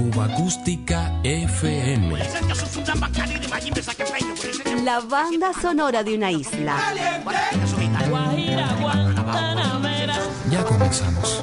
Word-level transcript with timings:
Cuba 0.00 0.24
Acústica 0.24 1.20
FM. 1.22 2.16
La 4.82 5.00
banda 5.00 5.52
sonora 5.52 6.02
de 6.02 6.14
una 6.14 6.32
isla. 6.32 6.74
Ya 10.50 10.64
comenzamos. 10.64 11.42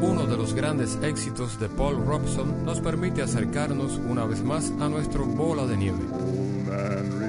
Uno 0.00 0.26
de 0.26 0.36
los 0.36 0.54
grandes 0.54 0.98
éxitos 1.02 1.58
de 1.58 1.68
Paul 1.68 2.06
Robson 2.06 2.64
nos 2.64 2.80
permite 2.80 3.22
acercarnos 3.22 4.00
una 4.08 4.24
vez 4.24 4.40
más 4.44 4.72
a 4.78 4.88
nuestro 4.88 5.26
bola 5.26 5.66
de 5.66 5.76
nieve. 5.76 7.19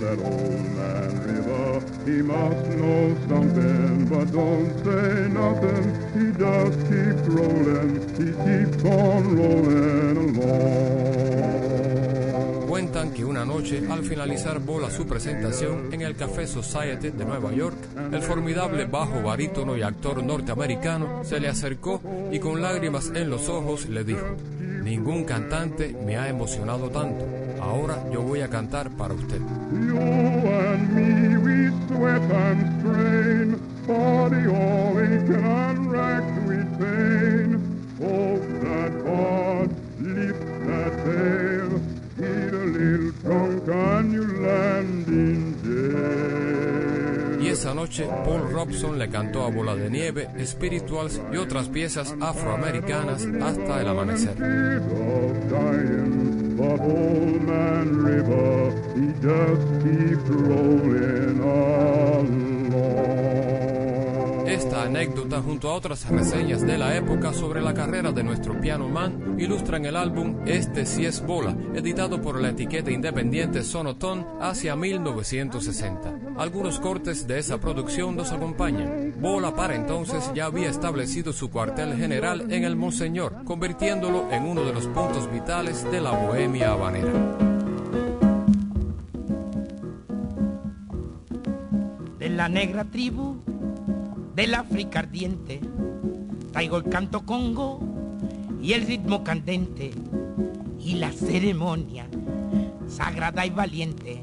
That 0.00 0.18
old 0.24 0.64
man 0.76 1.10
river, 1.26 1.80
he 2.04 2.22
must 2.22 2.68
know 2.78 3.16
something, 3.28 4.06
but 4.06 4.32
don't 4.32 4.72
say 4.84 5.28
nothing. 5.28 5.98
He 6.14 6.28
rolling, 7.28 7.92
he 8.18 8.28
keeps 8.44 8.84
on 8.84 9.22
rolling 9.36 10.36
along. 10.36 11.28
Cuentan 12.68 13.12
que 13.12 13.24
una 13.24 13.44
noche, 13.44 13.82
al 13.90 14.04
finalizar 14.04 14.60
Bola 14.60 14.90
su 14.90 15.06
presentación 15.06 15.92
en 15.92 16.02
el 16.02 16.14
Café 16.14 16.46
Society 16.46 17.10
de 17.10 17.24
Nueva 17.24 17.52
York, 17.52 17.76
el 18.12 18.22
formidable 18.22 18.84
bajo 18.84 19.20
barítono 19.22 19.76
y 19.76 19.82
actor 19.82 20.22
norteamericano 20.22 21.24
se 21.24 21.40
le 21.40 21.48
acercó 21.48 22.00
y 22.30 22.38
con 22.38 22.62
lágrimas 22.62 23.10
en 23.14 23.30
los 23.30 23.48
ojos 23.48 23.88
le 23.88 24.04
dijo, 24.04 24.26
ningún 24.84 25.24
cantante 25.24 25.96
me 26.06 26.16
ha 26.16 26.28
emocionado 26.28 26.88
tanto, 26.90 27.26
ahora 27.60 28.02
yo 28.10 28.22
voy 28.22 28.40
a 28.40 28.48
cantar 28.48 28.90
para 28.90 29.14
usted. 29.14 29.40
You 29.72 29.98
and 29.98 30.92
me, 30.94 31.36
we 31.38 31.70
sweat 31.88 32.22
and 32.30 32.80
strain, 32.80 33.56
body 33.86 34.46
all 34.46 34.98
aching 34.98 35.44
and 35.44 35.90
racked 35.90 36.46
with 36.46 36.78
pain. 36.78 37.60
Hope 37.98 38.46
that 38.62 38.92
God 39.04 39.70
lifts 40.00 40.46
that 40.66 40.92
veil, 41.04 41.80
get 42.16 42.54
a 42.54 42.64
little 42.66 43.12
drunk 43.24 43.68
and 43.68 44.12
you 44.12 44.26
land 44.40 45.08
in 45.08 45.54
jail. 45.62 46.28
Y 47.40 47.48
esa 47.48 47.72
noche, 47.72 48.06
Paul 48.24 48.50
Robson 48.52 48.98
le 48.98 49.08
cantó 49.08 49.44
a 49.44 49.50
Bola 49.50 49.74
de 49.74 49.88
Nieve, 49.88 50.28
Spirituals 50.44 51.20
y 51.32 51.36
otras 51.36 51.68
piezas 51.68 52.14
afroamericanas 52.20 53.26
hasta 53.40 53.80
el 53.80 53.88
amanecer. 53.88 54.36
But 56.58 56.80
old 56.80 57.42
man 57.42 58.02
river, 58.02 58.72
he 58.96 59.12
just 59.22 59.62
keeps 59.84 60.28
rolling 60.28 61.38
along. 61.38 63.27
Esta 64.48 64.84
anécdota, 64.84 65.42
junto 65.42 65.68
a 65.68 65.74
otras 65.74 66.08
reseñas 66.08 66.66
de 66.66 66.78
la 66.78 66.96
época 66.96 67.34
sobre 67.34 67.60
la 67.60 67.74
carrera 67.74 68.12
de 68.12 68.22
nuestro 68.24 68.58
piano 68.58 68.88
man, 68.88 69.36
ilustran 69.38 69.84
el 69.84 69.94
álbum 69.94 70.38
Este 70.46 70.86
sí 70.86 71.04
es 71.04 71.20
Bola, 71.20 71.54
editado 71.74 72.22
por 72.22 72.40
la 72.40 72.48
etiqueta 72.48 72.90
independiente 72.90 73.62
Sonotone 73.62 74.24
hacia 74.40 74.74
1960. 74.74 76.32
Algunos 76.38 76.80
cortes 76.80 77.26
de 77.26 77.38
esa 77.38 77.60
producción 77.60 78.16
nos 78.16 78.32
acompañan. 78.32 79.16
Bola 79.20 79.54
para 79.54 79.76
entonces 79.76 80.30
ya 80.34 80.46
había 80.46 80.70
establecido 80.70 81.34
su 81.34 81.50
cuartel 81.50 81.94
general 81.98 82.50
en 82.50 82.64
el 82.64 82.74
Monseñor, 82.74 83.44
convirtiéndolo 83.44 84.30
en 84.32 84.44
uno 84.44 84.64
de 84.64 84.72
los 84.72 84.86
puntos 84.86 85.30
vitales 85.30 85.84
de 85.90 86.00
la 86.00 86.12
bohemia 86.12 86.72
habanera. 86.72 87.12
de 92.18 92.30
la 92.30 92.48
negra 92.48 92.84
tribu 92.84 93.36
del 94.38 94.54
África 94.54 95.00
ardiente. 95.00 95.60
Traigo 96.52 96.76
el 96.76 96.84
canto 96.84 97.26
congo 97.26 97.80
y 98.62 98.72
el 98.72 98.86
ritmo 98.86 99.24
candente 99.24 99.90
y 100.78 100.94
la 100.94 101.10
ceremonia 101.10 102.06
sagrada 102.86 103.44
y 103.44 103.50
valiente. 103.50 104.22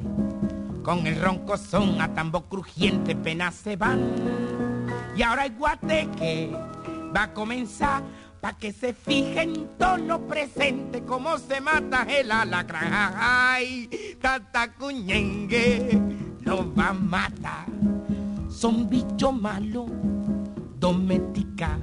Con 0.83 1.05
el 1.05 1.21
ronco 1.21 1.57
son 1.57 1.99
a 1.99 2.13
tambo 2.13 2.45
crujiente 2.45 3.13
penas 3.13 3.55
se 3.55 3.75
van. 3.75 3.99
Y 5.17 5.21
ahora 5.21 5.47
el 5.47 5.55
guateque 5.57 6.49
va 7.13 7.23
a 7.23 7.33
comenzar 7.33 8.01
pa' 8.39 8.57
que 8.57 8.71
se 8.71 8.93
fije 8.93 9.41
en 9.41 9.67
tono 9.77 10.21
presente 10.27 11.03
cómo 11.03 11.37
se 11.37 11.59
mata 11.59 12.03
el 12.03 12.31
alacrán. 12.31 13.15
Ay, 13.17 14.17
tata 14.21 14.71
cuñengue 14.75 15.99
lo 16.39 16.73
va 16.73 16.87
a 16.87 16.93
matar. 16.93 17.65
Son 18.55 18.89
bicho 18.89 19.33
malo, 19.33 19.85
doméstica. 20.79 21.77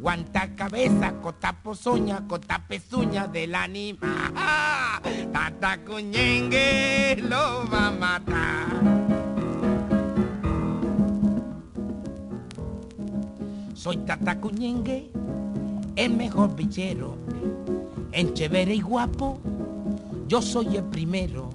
Guanta 0.00 0.56
cabeza, 0.56 1.12
cota 1.22 1.52
pozoña, 1.62 2.26
cota 2.26 2.66
pezuña 2.66 3.28
del 3.28 3.54
anima. 3.54 4.32
¡Ah! 4.34 5.00
Tata 5.32 5.78
cuñengue 5.84 7.16
lo 7.28 7.64
va 7.72 7.86
a 7.86 7.90
matar. 7.92 8.82
Soy 13.74 13.98
Tata 13.98 14.40
Cuñengue, 14.40 15.12
el 15.94 16.14
mejor 16.14 16.56
bichero. 16.56 17.16
En 18.10 18.34
chévere 18.34 18.74
y 18.74 18.80
guapo, 18.80 19.40
yo 20.26 20.42
soy 20.42 20.76
el 20.76 20.84
primero. 20.84 21.50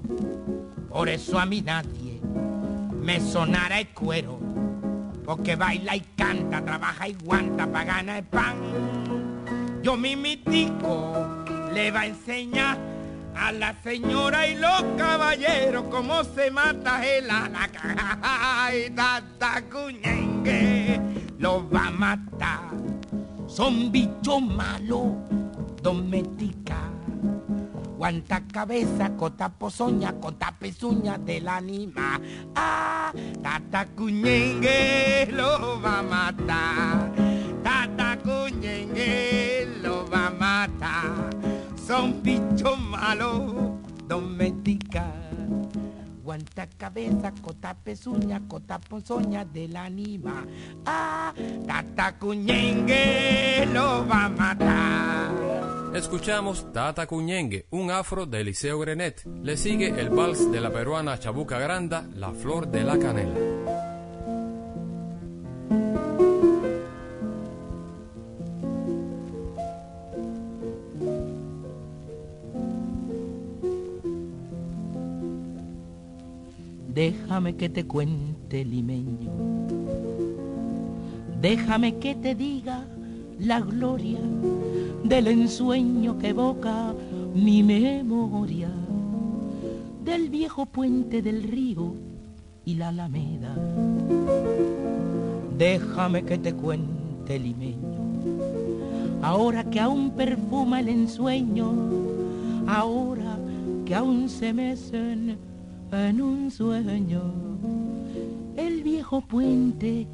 Por 0.88 1.10
eso 1.10 1.38
a 1.38 1.44
mí 1.44 1.60
nadie 1.60 2.07
me 3.00 3.20
sonará 3.20 3.80
el 3.80 3.88
cuero. 3.88 4.38
Porque 5.24 5.56
baila 5.56 5.94
y 5.96 6.00
canta, 6.16 6.64
trabaja 6.64 7.08
y 7.08 7.14
guanta 7.14 7.66
para 7.66 7.84
ganar 7.84 8.16
el 8.18 8.24
pan. 8.24 8.56
Yo 9.82 9.96
mi 9.96 10.16
mitico 10.16 11.26
le 11.72 11.90
va 11.90 12.00
a 12.00 12.06
enseñar 12.06 12.78
a 13.36 13.52
la 13.52 13.74
señora 13.82 14.46
y 14.48 14.56
los 14.56 14.82
caballeros 14.96 15.84
cómo 15.90 16.24
se 16.24 16.50
mata 16.50 17.06
el 17.06 17.30
alacrán. 17.30 18.20
Ay, 18.22 18.90
Tata 18.90 19.62
Cuñengue 19.70 21.00
lo 21.38 21.68
va 21.70 21.86
a 21.86 21.90
matar. 21.90 22.70
Son 23.46 23.90
bichos 23.92 24.42
malos, 24.42 25.12
doméstica. 25.82 26.97
Guanta 27.98 28.40
cabeza, 28.46 29.10
cota 29.16 29.48
pozoña, 29.48 30.12
cota 30.20 30.54
pezuña 30.56 31.18
del 31.18 31.48
anima. 31.48 32.20
Ah, 32.54 33.12
Tata 33.42 33.86
Cuñengue 33.86 35.26
lo 35.32 35.80
va 35.82 35.98
a 35.98 36.02
matar. 36.04 37.12
Tata 37.64 38.16
Cuñengue 38.22 39.80
lo 39.82 40.08
va 40.08 40.28
a 40.28 40.30
matar. 40.30 41.30
Son 41.74 42.22
bichos 42.22 42.78
malos, 42.78 43.72
doméstica. 44.06 45.12
Guanta 46.22 46.68
cabeza, 46.68 47.32
cota 47.42 47.74
pezuña, 47.74 48.40
cota 48.46 48.78
pozoña 48.78 49.44
del 49.44 49.76
anima. 49.76 50.46
Ah, 50.86 51.34
Tata 51.66 52.16
Cuñengue 52.16 53.68
lo 53.72 54.06
va 54.06 54.26
a 54.26 54.28
matar. 54.28 55.57
Escuchamos 55.94 56.70
Tata 56.72 57.06
Cuñengue, 57.06 57.66
un 57.70 57.90
afro 57.90 58.26
de 58.26 58.42
Eliseo 58.42 58.78
Grenet. 58.78 59.24
Le 59.42 59.56
sigue 59.56 59.88
el 59.88 60.10
vals 60.10 60.52
de 60.52 60.60
la 60.60 60.70
peruana 60.70 61.18
Chabuca 61.18 61.58
Granda, 61.58 62.06
La 62.14 62.30
Flor 62.32 62.68
de 62.68 62.84
la 62.84 62.98
Canela. 62.98 63.34
Déjame 76.94 77.56
que 77.56 77.68
te 77.70 77.86
cuente, 77.86 78.64
limeño. 78.64 79.30
Déjame 81.40 81.98
que 81.98 82.14
te 82.14 82.34
diga 82.34 82.84
la 83.38 83.60
gloria 83.60 84.18
del 85.04 85.28
ensueño 85.28 86.18
que 86.18 86.28
evoca 86.28 86.92
mi 87.34 87.62
memoria, 87.62 88.70
del 90.04 90.28
viejo 90.28 90.66
puente 90.66 91.22
del 91.22 91.44
río 91.44 91.94
y 92.64 92.74
la 92.74 92.88
alameda. 92.88 93.54
Déjame 95.56 96.24
que 96.24 96.38
te 96.38 96.52
cuente, 96.52 97.38
limeño, 97.38 97.78
ahora 99.22 99.64
que 99.64 99.80
aún 99.80 100.10
perfuma 100.10 100.80
el 100.80 100.88
ensueño, 100.88 101.72
ahora 102.66 103.38
que 103.84 103.94
aún 103.94 104.28
se 104.28 104.52
mecen 104.52 105.38
en 105.92 106.20
un 106.20 106.50
sueño, 106.50 107.22
el 108.56 108.82
viejo 108.82 109.20
puente, 109.20 110.06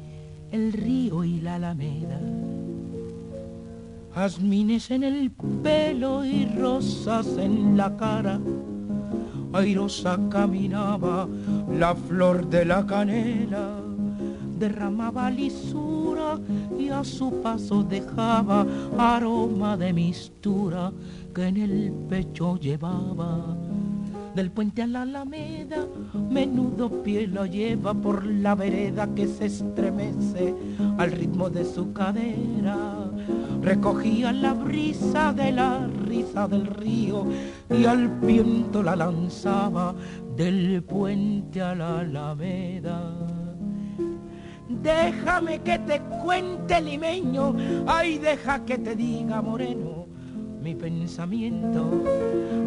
el 0.51 0.73
río 0.73 1.23
y 1.23 1.41
la 1.41 1.55
alameda 1.55 2.19
jazmines 4.15 4.91
en 4.91 5.03
el 5.03 5.29
pelo 5.61 6.23
y 6.23 6.45
rosas 6.45 7.27
en 7.37 7.75
la 7.75 7.97
cara, 7.97 8.39
airosa 9.51 10.17
caminaba 10.29 11.27
la 11.77 11.93
flor 11.93 12.49
de 12.49 12.63
la 12.63 12.85
canela, 12.85 13.81
derramaba 14.57 15.29
lisura 15.29 16.39
y 16.79 16.87
a 16.87 17.03
su 17.03 17.41
paso 17.41 17.83
dejaba 17.83 18.65
aroma 18.97 19.75
de 19.75 19.91
mistura 19.91 20.93
que 21.33 21.47
en 21.47 21.57
el 21.57 21.91
pecho 22.09 22.57
llevaba. 22.57 23.57
Del 24.33 24.49
puente 24.51 24.81
a 24.81 24.87
la 24.87 25.01
alameda, 25.01 25.87
menudo 26.29 26.89
pie 27.03 27.27
lo 27.27 27.45
lleva 27.45 27.93
por 27.93 28.25
la 28.25 28.55
vereda 28.55 29.13
que 29.13 29.27
se 29.27 29.45
estremece 29.45 30.53
al 30.97 31.11
ritmo 31.11 31.49
de 31.49 31.65
su 31.65 31.91
cadera 31.91 33.04
recogía 33.61 34.31
la 34.31 34.53
brisa 34.53 35.33
de 35.33 35.51
la 35.51 35.87
risa 35.87 36.47
del 36.47 36.67
río 36.67 37.25
y 37.69 37.85
al 37.85 38.07
viento 38.19 38.83
la 38.83 38.95
lanzaba 38.95 39.95
del 40.35 40.83
puente 40.83 41.61
a 41.61 41.75
la 41.75 41.99
alameda. 41.99 43.13
Déjame 44.69 45.59
que 45.59 45.79
te 45.79 45.99
cuente 46.23 46.81
limeño, 46.81 47.55
ay 47.87 48.17
deja 48.17 48.65
que 48.65 48.77
te 48.77 48.95
diga 48.95 49.41
moreno 49.41 50.05
mi 50.65 50.73
pensamiento, 50.73 52.03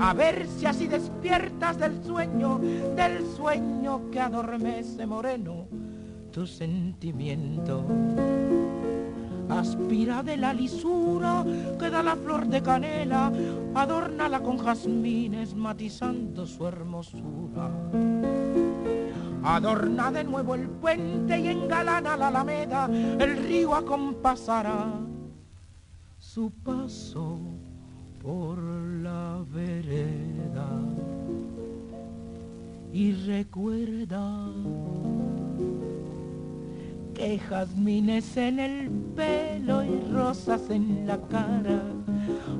a 0.00 0.14
ver 0.14 0.46
si 0.46 0.66
así 0.66 0.86
despiertas 0.86 1.78
del 1.78 2.00
sueño, 2.04 2.60
del 2.94 3.26
sueño 3.36 4.08
que 4.12 4.20
adormece 4.20 5.04
moreno 5.04 5.66
tu 6.30 6.46
sentimiento 6.46 7.84
aspira 9.48 10.22
de 10.22 10.36
la 10.36 10.52
lisura 10.52 11.44
que 11.78 11.90
da 11.90 12.02
la 12.02 12.16
flor 12.16 12.46
de 12.46 12.62
canela, 12.62 13.32
adórnala 13.74 14.40
con 14.40 14.58
jazmines 14.58 15.54
matizando 15.54 16.46
su 16.46 16.66
hermosura. 16.66 17.70
Adorna 19.42 20.10
de 20.10 20.24
nuevo 20.24 20.54
el 20.54 20.68
puente 20.68 21.38
y 21.38 21.48
engalana 21.48 22.16
la 22.16 22.28
alameda, 22.28 22.86
el 22.86 23.36
río 23.36 23.74
acompasará 23.74 24.92
su 26.18 26.50
paso 26.50 27.38
por 28.22 28.58
la 28.58 29.42
vereda. 29.52 30.68
Y 32.92 33.12
recuerda 33.12 34.20
jazmines 37.48 38.36
en 38.36 38.60
el 38.60 38.90
pelo 39.16 39.82
y 39.82 40.12
rosas 40.12 40.62
en 40.70 41.06
la 41.06 41.18
cara. 41.28 41.82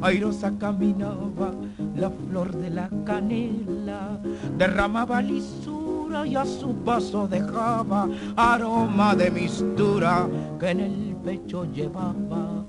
Airosa 0.03 0.53
caminaba 0.59 1.53
la 1.97 2.11
flor 2.11 2.57
de 2.57 2.71
la 2.71 2.91
canela, 3.05 4.19
derramaba 4.57 5.23
lisura 5.23 6.27
y 6.27 6.35
a 6.37 6.45
su 6.45 6.75
paso 6.85 7.29
dejaba 7.29 8.09
aroma 8.37 9.15
de 9.15 9.31
mistura 9.31 10.29
que 10.59 10.71
en 10.71 10.81
el 10.81 11.17
pecho 11.25 11.65
llevaba. 11.73 12.65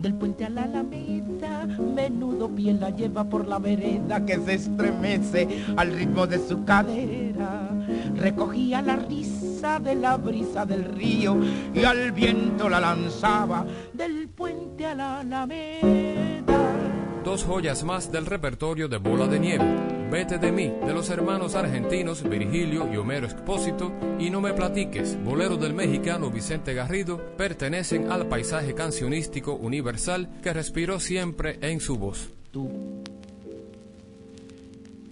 Del 0.00 0.14
puente 0.14 0.44
a 0.44 0.50
la 0.50 0.62
alameda, 0.62 1.66
menudo 1.94 2.48
piel 2.48 2.80
la 2.80 2.90
lleva 2.90 3.24
por 3.24 3.46
la 3.46 3.58
vereda 3.58 4.24
que 4.24 4.38
se 4.38 4.54
estremece 4.54 5.48
al 5.76 5.92
ritmo 5.92 6.26
de 6.26 6.38
su 6.38 6.64
cadera. 6.64 7.68
Recogía 8.16 8.80
la 8.80 8.96
risa 8.96 9.37
de 9.58 9.94
la 9.96 10.16
brisa 10.16 10.64
del 10.64 10.84
río 10.84 11.36
y 11.74 11.84
al 11.84 12.12
viento 12.12 12.68
la 12.68 12.78
lanzaba 12.78 13.66
del 13.92 14.28
puente 14.28 14.86
a 14.86 14.94
la 14.94 15.20
alameda. 15.20 16.44
Dos 17.24 17.42
joyas 17.42 17.82
más 17.82 18.12
del 18.12 18.26
repertorio 18.26 18.86
de 18.88 18.98
Bola 18.98 19.26
de 19.26 19.40
Nieve. 19.40 20.08
Vete 20.12 20.38
de 20.38 20.52
mí, 20.52 20.72
de 20.86 20.94
los 20.94 21.10
hermanos 21.10 21.56
argentinos 21.56 22.22
Virgilio 22.22 22.88
y 22.92 22.96
Homero 22.96 23.26
Expósito, 23.26 23.92
y 24.20 24.30
No 24.30 24.40
me 24.40 24.54
platiques, 24.54 25.18
bolero 25.24 25.56
del 25.56 25.74
mexicano 25.74 26.30
Vicente 26.30 26.72
Garrido, 26.72 27.18
pertenecen 27.36 28.12
al 28.12 28.28
paisaje 28.28 28.74
cancionístico 28.74 29.54
universal 29.54 30.30
que 30.40 30.52
respiró 30.52 31.00
siempre 31.00 31.58
en 31.62 31.80
su 31.80 31.96
voz. 31.96 32.30
Tú, 32.52 33.02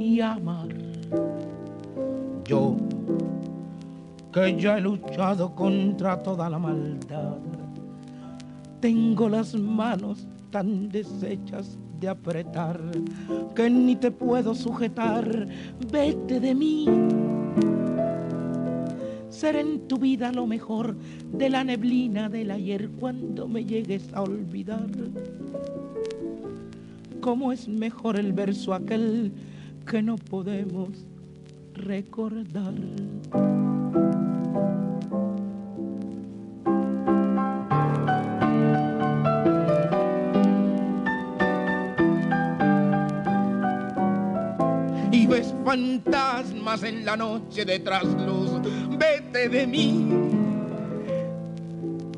y 0.00 0.20
amar. 0.20 0.68
Yo, 2.44 2.76
que 4.32 4.56
ya 4.58 4.78
he 4.78 4.80
luchado 4.80 5.54
contra 5.54 6.22
toda 6.22 6.48
la 6.48 6.58
maldad, 6.58 7.36
tengo 8.80 9.28
las 9.28 9.54
manos 9.54 10.26
tan 10.50 10.88
deshechas 10.88 11.78
de 12.00 12.08
apretar 12.08 12.80
que 13.54 13.68
ni 13.68 13.96
te 13.96 14.10
puedo 14.10 14.54
sujetar. 14.54 15.48
Vete 15.90 16.40
de 16.40 16.54
mí. 16.54 16.86
Ser 19.28 19.56
en 19.56 19.86
tu 19.86 19.98
vida 19.98 20.32
lo 20.32 20.46
mejor 20.46 20.96
de 21.32 21.50
la 21.50 21.64
neblina 21.64 22.28
del 22.28 22.50
ayer 22.50 22.88
cuando 22.98 23.46
me 23.46 23.64
llegues 23.64 24.12
a 24.12 24.22
olvidar. 24.22 24.88
Cómo 27.20 27.52
es 27.52 27.68
mejor 27.68 28.18
el 28.18 28.32
verso 28.32 28.74
aquel 28.74 29.32
que 29.88 30.02
no 30.02 30.16
podemos 30.16 30.90
recordar. 31.72 32.74
Y 45.10 45.26
ves 45.26 45.54
fantasmas 45.64 46.82
en 46.82 47.06
la 47.06 47.16
noche 47.16 47.64
de 47.64 47.78
trasluz, 47.78 48.60
vete 48.98 49.48
de 49.48 49.66
mí. 49.66 50.06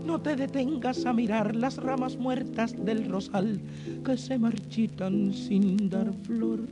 No 0.04 0.20
te 0.20 0.34
detengas 0.34 1.06
a 1.06 1.12
mirar 1.12 1.54
las 1.54 1.76
ramas 1.76 2.16
muertas 2.16 2.74
del 2.84 3.08
rosal 3.08 3.60
que 4.04 4.16
se 4.16 4.38
marchitan 4.38 5.32
sin 5.32 5.88
dar 5.88 6.12
flor 6.24 6.66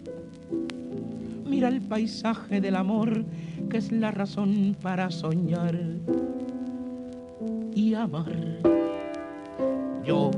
Mira 1.49 1.69
el 1.69 1.81
paisaje 1.81 2.61
del 2.61 2.76
amor, 2.76 3.25
que 3.71 3.78
es 3.78 3.90
la 3.90 4.11
razón 4.11 4.76
para 4.83 5.11
soñar 5.11 5.75
y 7.75 7.95
amar. 7.95 8.33
Yo, 10.05 10.31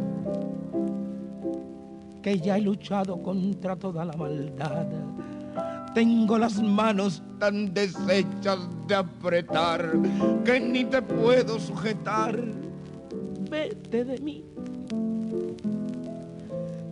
que 2.22 2.38
ya 2.38 2.56
he 2.56 2.60
luchado 2.60 3.20
contra 3.22 3.76
toda 3.76 4.04
la 4.04 4.12
maldad, 4.12 4.86
tengo 5.94 6.38
las 6.38 6.62
manos 6.62 7.22
tan 7.38 7.74
deshechas 7.74 8.60
de 8.86 8.94
apretar 8.94 9.92
que 10.44 10.60
ni 10.60 10.84
te 10.84 11.02
puedo 11.02 11.58
sujetar. 11.58 12.38
Vete 13.50 14.04
de 14.04 14.18
mí. 14.18 14.44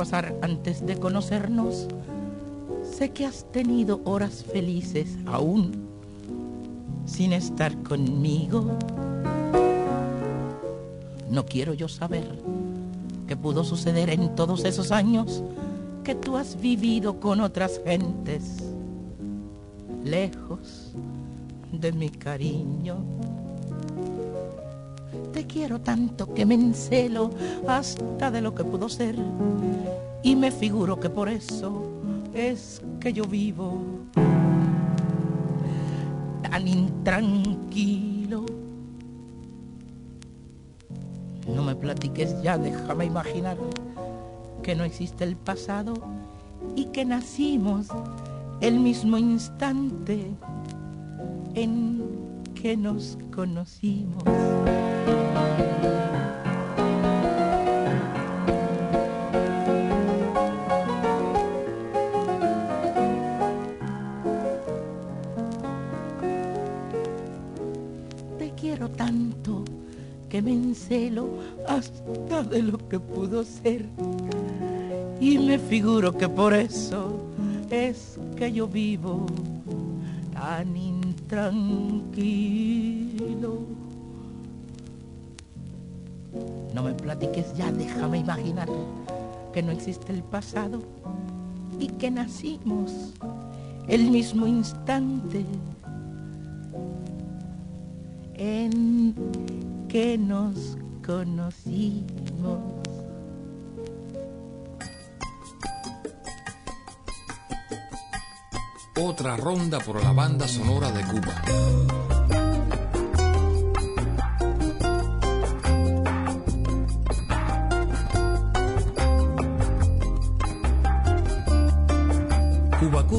Pasar 0.00 0.34
antes 0.40 0.86
de 0.86 0.96
conocernos. 0.96 1.86
Sé 2.82 3.10
que 3.10 3.26
has 3.26 3.44
tenido 3.52 4.00
horas 4.04 4.42
felices 4.42 5.18
aún 5.26 5.72
sin 7.04 7.34
estar 7.34 7.76
conmigo. 7.82 8.64
No 11.28 11.44
quiero 11.44 11.74
yo 11.74 11.86
saber 11.86 12.26
qué 13.28 13.36
pudo 13.36 13.62
suceder 13.62 14.08
en 14.08 14.34
todos 14.34 14.64
esos 14.64 14.90
años 14.90 15.42
que 16.02 16.14
tú 16.14 16.38
has 16.38 16.58
vivido 16.58 17.20
con 17.20 17.42
otras 17.42 17.78
gentes, 17.84 18.56
lejos 20.02 20.94
de 21.72 21.92
mi 21.92 22.08
cariño. 22.08 22.96
Quiero 25.52 25.80
tanto 25.80 26.32
que 26.32 26.46
me 26.46 26.54
encelo 26.54 27.30
hasta 27.66 28.30
de 28.30 28.40
lo 28.40 28.54
que 28.54 28.62
pudo 28.62 28.88
ser 28.88 29.16
y 30.22 30.36
me 30.36 30.52
figuro 30.52 31.00
que 31.00 31.10
por 31.10 31.28
eso 31.28 31.82
es 32.32 32.80
que 33.00 33.12
yo 33.12 33.24
vivo 33.24 33.82
tan 36.42 36.68
intranquilo. 36.68 38.46
No 41.48 41.64
me 41.64 41.74
platiques 41.74 42.40
ya, 42.42 42.56
déjame 42.56 43.06
imaginar 43.06 43.56
que 44.62 44.76
no 44.76 44.84
existe 44.84 45.24
el 45.24 45.34
pasado 45.34 45.94
y 46.76 46.84
que 46.86 47.04
nacimos 47.04 47.88
el 48.60 48.78
mismo 48.78 49.18
instante 49.18 50.30
en 51.54 52.04
que 52.54 52.76
nos 52.76 53.18
conocimos. 53.34 54.22
Te 68.38 68.52
quiero 68.52 68.88
tanto 68.90 69.64
que 70.28 70.40
me 70.40 70.52
encelo 70.52 71.28
hasta 71.68 72.44
de 72.44 72.62
lo 72.62 72.78
que 72.88 73.00
pudo 73.00 73.44
ser. 73.44 73.86
Y 75.20 75.38
me 75.38 75.58
figuro 75.58 76.16
que 76.16 76.28
por 76.28 76.54
eso 76.54 77.20
es 77.70 78.18
que 78.36 78.52
yo 78.52 78.66
vivo 78.66 79.26
tan 80.32 80.76
intranquilo. 80.76 82.99
No 86.74 86.82
me 86.82 86.94
platiques 86.94 87.54
ya, 87.56 87.70
déjame 87.72 88.18
imaginar 88.18 88.68
que 89.52 89.62
no 89.62 89.72
existe 89.72 90.12
el 90.12 90.22
pasado 90.22 90.80
y 91.78 91.88
que 91.88 92.10
nacimos 92.10 92.92
el 93.88 94.10
mismo 94.10 94.46
instante 94.46 95.44
en 98.34 99.14
que 99.88 100.16
nos 100.16 100.78
conocimos. 101.04 102.58
Otra 109.02 109.36
ronda 109.36 109.78
por 109.80 110.02
la 110.02 110.12
banda 110.12 110.46
sonora 110.46 110.90
de 110.92 111.02
Cuba. 111.04 111.89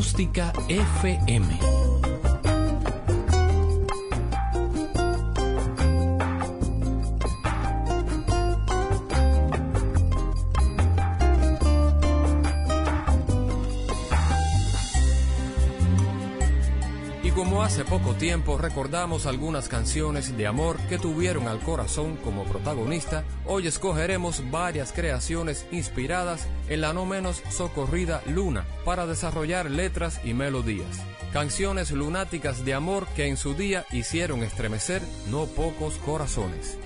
Acústica 0.02 0.52
FM. 0.68 1.91
Poco 17.92 18.14
tiempo 18.14 18.58
recordamos 18.58 19.26
algunas 19.26 19.68
canciones 19.68 20.38
de 20.38 20.48
amor 20.48 20.78
que 20.88 20.98
tuvieron 20.98 21.50
al 21.50 21.60
corazón 21.60 22.16
como 22.16 22.46
protagonista, 22.46 23.26
hoy 23.46 23.68
escogeremos 23.68 24.50
varias 24.50 24.94
creaciones 24.94 25.66
inspiradas 25.74 26.48
en 26.70 26.80
la 26.80 26.94
no 26.94 27.06
menos 27.06 27.44
socorrida 27.50 28.22
Luna 28.28 28.66
para 28.86 29.08
desarrollar 29.08 29.70
letras 29.70 30.22
y 30.24 30.34
melodías. 30.34 31.02
Canciones 31.34 31.92
lunáticas 31.92 32.64
de 32.64 32.76
amor 32.76 33.08
que 33.14 33.28
en 33.28 33.36
su 33.36 33.56
día 33.56 33.86
hicieron 33.92 34.42
estremecer 34.42 35.02
no 35.30 35.48
pocos 35.48 35.96
corazones. 35.96 36.78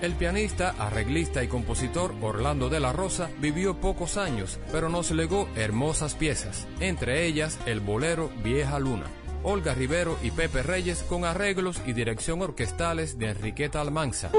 El 0.00 0.14
pianista, 0.14 0.74
arreglista 0.78 1.44
y 1.44 1.48
compositor 1.48 2.14
Orlando 2.22 2.70
de 2.70 2.80
la 2.80 2.94
Rosa 2.94 3.28
vivió 3.42 3.76
pocos 3.78 4.16
años, 4.16 4.58
pero 4.72 4.88
nos 4.88 5.10
legó 5.10 5.50
hermosas 5.54 6.14
piezas, 6.14 6.66
entre 6.80 7.26
ellas 7.26 7.58
el 7.66 7.80
bolero 7.80 8.30
Vieja 8.42 8.78
Luna. 8.78 9.04
Olga 9.48 9.74
Rivero 9.74 10.18
y 10.24 10.32
Pepe 10.32 10.64
Reyes 10.64 11.04
con 11.04 11.24
arreglos 11.24 11.80
y 11.86 11.92
dirección 11.92 12.42
orquestales 12.42 13.16
de 13.16 13.30
Enriqueta 13.30 13.80
Almanza. 13.80 14.32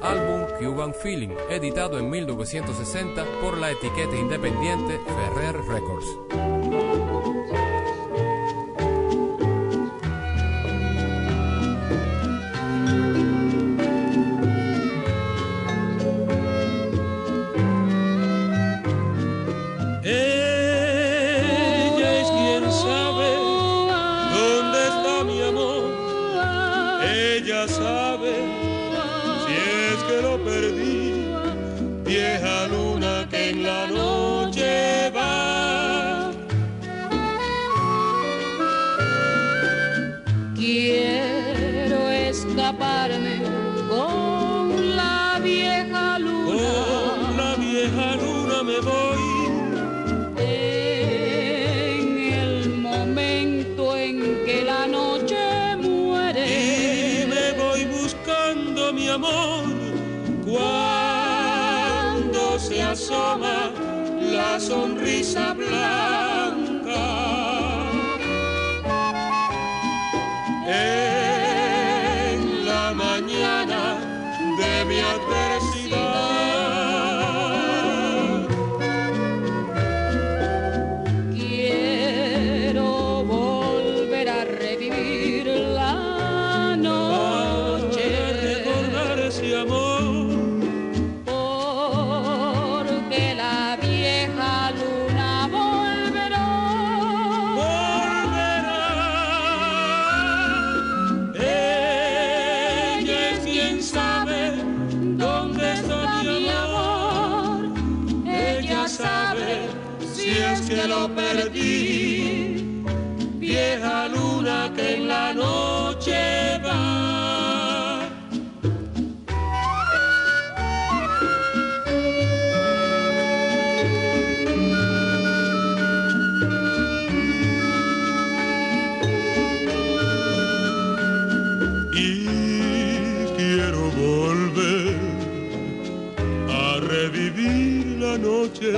Álbum 0.00 0.46
Cuban 0.60 0.94
Feeling, 0.94 1.34
editado 1.50 1.98
en 1.98 2.08
1960 2.08 3.24
por 3.40 3.58
la 3.58 3.72
etiqueta 3.72 4.14
independiente 4.14 5.00
Ferrer 5.06 5.56
Records. 5.56 6.53
Ella 27.44 27.68
sabe 27.68 28.32
si 29.44 29.52
es 29.52 30.02
que 30.04 30.22
lo 30.22 30.42
perdí. 30.42 31.26
Vieja 32.02 32.66
luna 32.68 32.93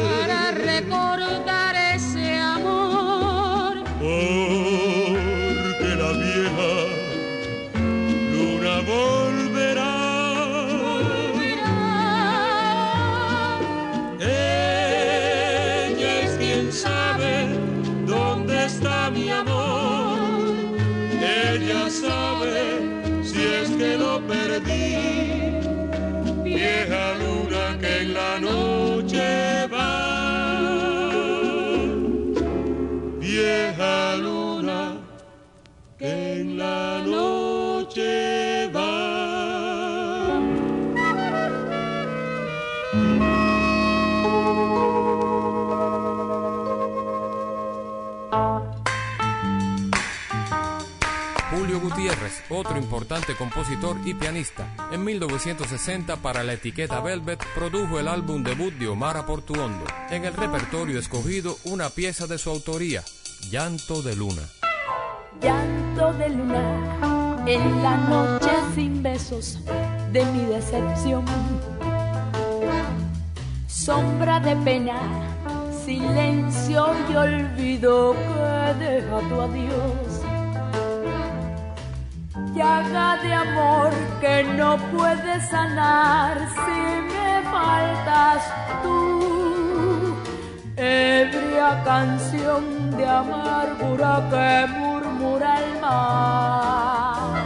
para 0.07 0.53
recordar 0.53 1.75
ese 1.95 2.35
amor. 2.35 3.83
Porque 3.99 5.06
otro 52.51 52.79
importante 52.79 53.35
compositor 53.35 53.97
y 54.05 54.15
pianista, 54.15 54.75
en 54.93 55.05
1960 55.05 56.17
para 56.17 56.45
la 56.45 56.55
etiqueta 56.55 57.01
Velvet 57.01 57.45
produjo 57.55 57.99
el 57.99 58.09
álbum 58.09 58.43
debut 58.43 58.73
de 58.75 58.89
Omar 58.89 59.25
Portuondo. 59.27 59.85
En 60.11 60.25
el 60.25 60.35
repertorio 60.35 60.99
escogido 60.99 61.57
una 61.65 61.91
pieza 61.91 62.27
de 62.27 62.39
su 62.39 62.51
autoría, 62.51 63.03
Llanto 63.51 64.03
de 64.03 64.17
Luna. 64.17 64.43
llanto 65.41 66.13
de 66.15 66.29
luna 66.31 67.45
en 67.47 67.83
la 67.83 67.97
noche 67.97 68.51
sin 68.75 69.03
besos 69.03 69.59
de 70.13 70.25
mi 70.27 70.45
decepción. 70.47 71.25
Sombra 73.67 74.41
de 74.41 74.57
pena, 74.57 74.99
silencio 75.85 76.87
y 77.11 77.15
olvido 77.15 78.15
que 78.15 78.85
deja 78.85 79.21
tu 79.29 79.41
adiós. 79.41 80.06
Llaga 82.57 83.19
de 83.23 83.35
amor 83.35 83.91
que 84.19 84.43
no 84.43 84.79
puede 84.91 85.39
sanar 85.43 86.39
si 86.55 86.81
me 87.13 87.43
faltas 87.51 88.43
tú 88.83 90.17
ebria 90.75 91.83
canción 91.85 92.97
de 92.97 93.07
amargura 93.07 94.27
que 94.31 94.73
murmura 94.73 95.51
el 95.65 95.81
mar. 95.83 97.45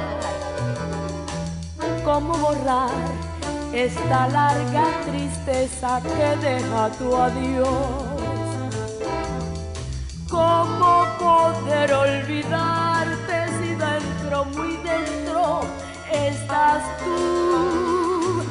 ¿Cómo 2.05 2.35
borrar 2.39 3.03
esta 3.73 4.29
larga 4.29 4.85
tristeza 5.11 6.01
que 6.03 6.37
deja 6.47 6.89
tu 6.99 7.17
adiós? 7.17 7.69
¿Cómo 10.31 11.05
poder 11.19 11.93
olvidarte 11.95 12.81
si 12.85 12.90
muy 14.31 14.77
dentro, 14.77 15.61
estás 16.13 16.83
tú? 16.99 18.45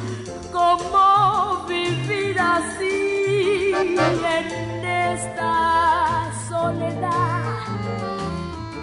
¿Cómo 0.52 1.64
vivir 1.66 2.38
así 2.38 3.72
en 3.74 4.84
esta 4.84 6.30
soledad 6.48 7.60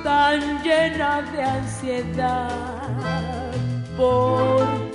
tan 0.04 0.64
llena 0.64 1.22
de 1.22 1.44
ansiedad 1.44 2.50
por 3.96 4.87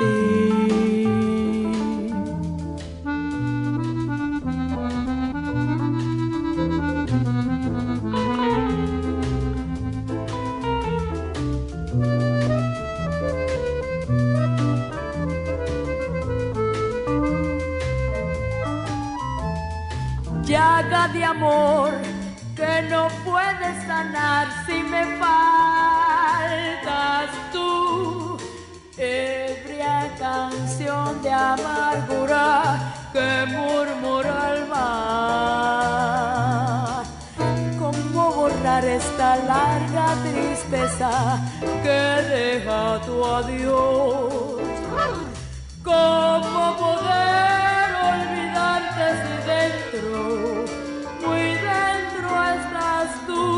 de 20.92 21.24
amor 21.24 21.90
que 22.54 22.82
no 22.90 23.08
puedes 23.24 23.82
sanar 23.86 24.46
si 24.66 24.82
me 24.82 25.16
faltas 25.16 26.50
tú. 27.50 28.36
Ebria 28.98 30.14
canción 30.18 31.22
de 31.22 31.32
amargura 31.32 32.92
que 33.10 33.46
murmura 33.46 34.52
el 34.54 34.66
mar. 34.66 34.82
¿Cómo 37.78 38.32
borrar 38.32 38.84
esta 38.84 39.36
larga 39.36 40.14
tristeza 40.24 41.40
que 41.82 42.00
deja 42.36 43.00
tu 43.06 43.24
adiós? 43.24 44.60
¿Cómo 45.82 46.76
poder 46.76 47.88
olvidarte 48.12 49.04
si 49.22 49.34
dentro, 49.48 50.61
tú? 53.26 53.51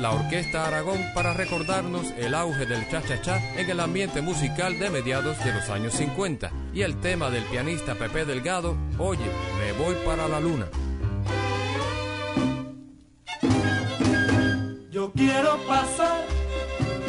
La 0.00 0.12
Orquesta 0.12 0.66
Aragón 0.66 0.98
para 1.12 1.34
recordarnos 1.34 2.12
el 2.16 2.34
auge 2.34 2.66
del 2.66 2.88
cha-cha-cha 2.88 3.38
en 3.56 3.68
el 3.68 3.80
ambiente 3.80 4.20
musical 4.22 4.78
de 4.78 4.90
mediados 4.90 5.42
de 5.44 5.52
los 5.52 5.68
años 5.70 5.94
50 5.94 6.50
y 6.72 6.82
el 6.82 7.00
tema 7.00 7.30
del 7.30 7.42
pianista 7.44 7.94
Pepe 7.94 8.24
Delgado, 8.24 8.76
Oye, 8.98 9.26
me 9.58 9.72
voy 9.72 9.96
para 10.04 10.28
la 10.28 10.40
luna. 10.40 10.66
Yo 14.90 15.12
quiero 15.12 15.58
pasar 15.66 16.24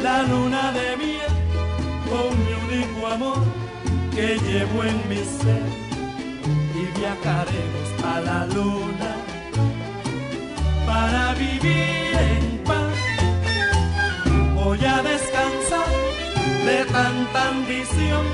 la 0.02 0.22
luna 0.24 0.72
de 0.72 0.96
miel 0.96 1.32
con 2.08 2.44
mi 2.44 2.76
único 2.76 3.06
amor 3.06 3.38
que 4.14 4.38
llevo 4.38 4.84
en 4.84 5.08
mi 5.08 5.16
ser 5.16 5.62
y 6.74 6.98
viajaremos 6.98 8.04
a 8.04 8.20
la 8.20 8.46
luna 8.46 9.16
para 10.86 11.34
vivir 11.34 12.14
en. 12.14 12.69
Voy 14.64 14.78
a 14.84 15.02
descansar 15.02 15.88
de 16.66 16.84
tanta 16.92 17.48
ambición, 17.48 18.24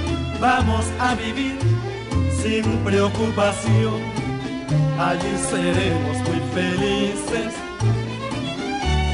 vamos 0.41 0.85
a 0.99 1.15
vivir 1.15 1.59
sin 2.43 2.65
preocupación. 2.85 4.01
Allí 4.99 5.35
seremos 5.51 6.17
muy 6.29 6.41
felices 6.55 7.55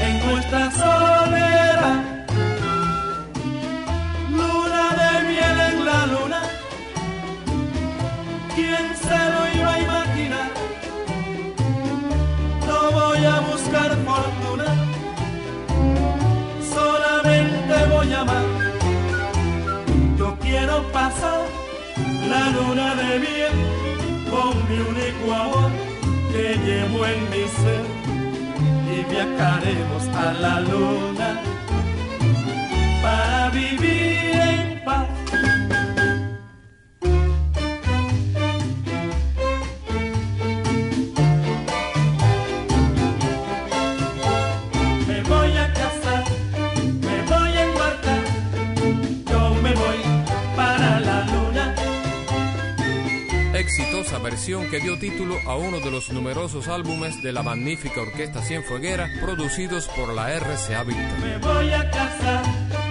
en 0.01 0.31
nuestra 0.31 0.71
soledad. 0.71 2.12
Pasar 20.93 21.41
la 22.29 22.43
luna 22.55 22.95
de 22.95 23.19
miel 23.25 23.55
con 24.29 24.53
mi 24.69 24.77
único 24.91 25.33
amor 25.33 25.71
que 26.31 26.55
llevo 26.65 27.05
en 27.05 27.21
mi 27.31 27.43
ser 27.59 27.85
y 28.93 28.97
viajaremos 29.11 30.03
a 30.23 30.33
la 30.33 30.59
luna 30.61 31.41
para 33.01 33.49
vivir 33.49 34.12
dio 54.83 54.99
título 54.99 55.39
a 55.45 55.55
uno 55.55 55.79
de 55.79 55.89
los 55.89 56.11
numerosos 56.11 56.67
álbumes 56.67 57.23
de 57.23 57.31
la 57.31 57.41
magnífica 57.41 58.01
Orquesta 58.01 58.41
Cienfueguera 58.41 59.09
producidos 59.21 59.87
por 59.87 60.13
la 60.13 60.37
RCA 60.37 60.83
Victor. 60.83 61.47
A 62.73 62.82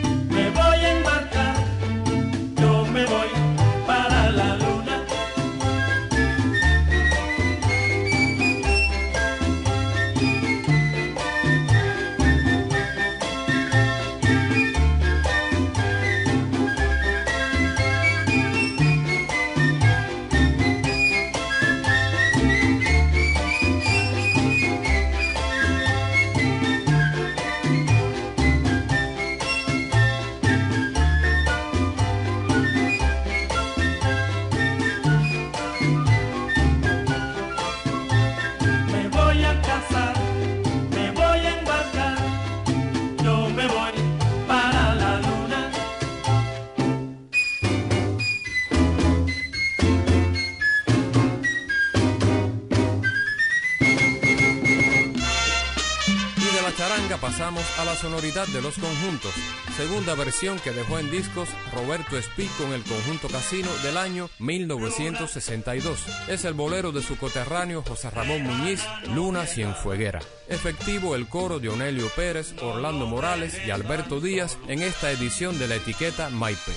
sonoridad 58.02 58.48
de 58.48 58.60
los 58.60 58.74
conjuntos, 58.78 59.32
segunda 59.76 60.16
versión 60.16 60.58
que 60.58 60.72
dejó 60.72 60.98
en 60.98 61.08
discos 61.08 61.48
Roberto 61.72 62.18
Espí 62.18 62.46
con 62.58 62.72
el 62.72 62.82
conjunto 62.82 63.28
Casino 63.28 63.68
del 63.84 63.96
año 63.96 64.28
1962. 64.40 66.04
Es 66.26 66.44
el 66.44 66.54
bolero 66.54 66.90
de 66.90 67.00
su 67.00 67.16
coterráneo 67.16 67.84
José 67.86 68.10
Ramón 68.10 68.42
Muñiz, 68.42 68.82
Luna 69.14 69.46
Cienfueguera. 69.46 70.18
Efectivo 70.48 71.14
el 71.14 71.28
coro 71.28 71.60
de 71.60 71.68
Onelio 71.68 72.08
Pérez, 72.08 72.54
Orlando 72.60 73.06
Morales 73.06 73.56
y 73.64 73.70
Alberto 73.70 74.20
Díaz 74.20 74.58
en 74.66 74.82
esta 74.82 75.12
edición 75.12 75.56
de 75.60 75.68
la 75.68 75.76
etiqueta 75.76 76.28
Maipe. 76.28 76.72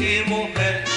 Y 0.00 0.24
mujer. 0.26 0.89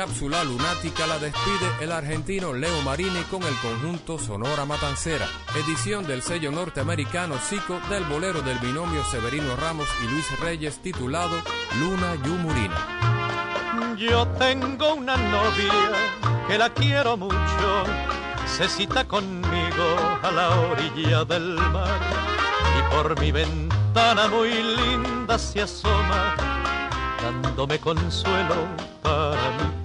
Cápsula 0.00 0.42
lunática 0.44 1.06
la 1.06 1.18
despide 1.18 1.68
el 1.82 1.92
argentino 1.92 2.54
Leo 2.54 2.80
Marini 2.86 3.20
con 3.30 3.42
el 3.42 3.54
conjunto 3.56 4.18
Sonora 4.18 4.64
Matancera, 4.64 5.26
edición 5.54 6.06
del 6.06 6.22
sello 6.22 6.50
norteamericano 6.50 7.36
Zico 7.36 7.78
del 7.90 8.04
bolero 8.04 8.40
del 8.40 8.58
binomio 8.60 9.04
Severino 9.04 9.56
Ramos 9.56 9.86
y 10.02 10.10
Luis 10.10 10.40
Reyes 10.40 10.80
titulado 10.80 11.36
Luna 11.78 12.14
Yumurina. 12.24 13.94
Yo 13.98 14.26
tengo 14.38 14.94
una 14.94 15.18
novia 15.18 15.92
que 16.48 16.56
la 16.56 16.70
quiero 16.70 17.18
mucho, 17.18 17.84
se 18.46 18.70
cita 18.70 19.06
conmigo 19.06 19.98
a 20.22 20.30
la 20.30 20.48
orilla 20.60 21.26
del 21.26 21.56
mar 21.56 22.00
y 22.78 22.94
por 22.94 23.20
mi 23.20 23.32
ventana 23.32 24.28
muy 24.28 24.50
linda 24.50 25.38
se 25.38 25.60
asoma 25.60 26.36
dándome 27.20 27.78
consuelo 27.78 28.66
para 29.02 29.50
mi. 29.58 29.79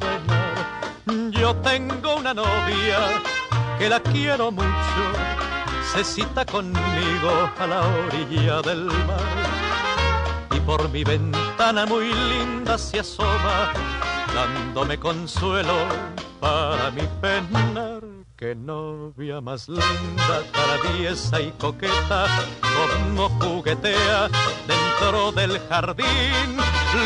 Yo 1.46 1.56
tengo 1.58 2.16
una 2.16 2.34
novia 2.34 3.22
que 3.78 3.88
la 3.88 4.00
quiero 4.00 4.52
mucho, 4.52 5.04
se 5.94 6.04
cita 6.04 6.44
conmigo 6.44 7.52
a 7.60 7.68
la 7.68 7.82
orilla 7.82 8.64
del 8.64 8.86
mar. 8.86 9.46
Y 10.56 10.60
por 10.62 10.90
mi 10.90 11.04
ventana 11.04 11.86
muy 11.86 12.12
linda 12.12 12.80
se 12.80 13.02
asoma, 13.02 13.74
dándome 14.34 14.98
consuelo 14.98 15.86
para 16.40 16.90
mi 16.90 17.04
penar. 17.22 18.02
Qué 18.36 18.56
novia 18.56 19.40
más 19.40 19.70
linda, 19.70 20.42
traviesa 20.52 21.40
y 21.42 21.52
coqueta, 21.60 22.26
como 22.60 23.30
juguetea 23.40 24.30
dentro 24.66 25.32
del 25.32 25.60
jardín. 25.70 26.58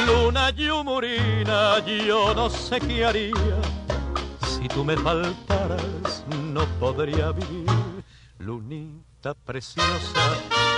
Luna 0.08 0.52
yumurina, 0.52 1.86
yo 1.86 2.34
no 2.34 2.50
sé 2.50 2.80
qué 2.80 3.04
haría. 3.04 3.80
Si 4.62 4.68
tú 4.68 4.84
me 4.84 4.98
faltaras, 4.98 6.26
no 6.54 6.66
podría 6.80 7.32
vivir. 7.32 7.66
Lunita 8.40 9.34
preciosa, 9.34 10.22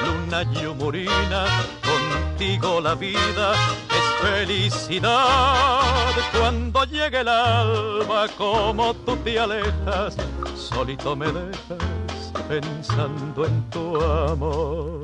luna 0.05 0.43
yumurina, 0.53 1.45
contigo 1.81 2.79
la 2.79 2.95
vida 2.95 3.53
es 3.89 4.29
felicidad. 4.29 5.81
Cuando 6.37 6.83
llegue 6.85 7.21
el 7.21 7.27
alba, 7.27 8.27
como 8.37 8.93
tú 8.93 9.15
te 9.17 9.39
alejas, 9.39 10.15
solito 10.55 11.15
me 11.15 11.27
dejas 11.27 12.31
pensando 12.47 13.45
en 13.45 13.69
tu 13.69 13.99
amor. 14.01 15.03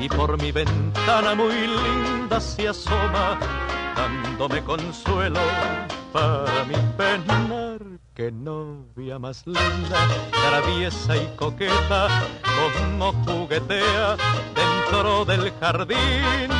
y 0.00 0.08
por 0.08 0.40
mi 0.40 0.52
ventana 0.52 1.34
muy 1.34 1.54
linda 1.54 2.40
se 2.40 2.68
asoma, 2.68 3.38
dándome 3.96 4.62
consuelo 4.62 5.40
para 6.12 6.64
mi 6.64 6.76
penar. 6.96 7.80
Qué 8.14 8.32
novia 8.32 9.18
más 9.18 9.46
linda, 9.46 10.08
traviesa 10.30 11.16
y 11.16 11.26
coqueta, 11.36 12.08
como 12.42 13.12
juguetea 13.24 14.16
dentro 14.54 15.24
del 15.24 15.52
jardín. 15.60 16.50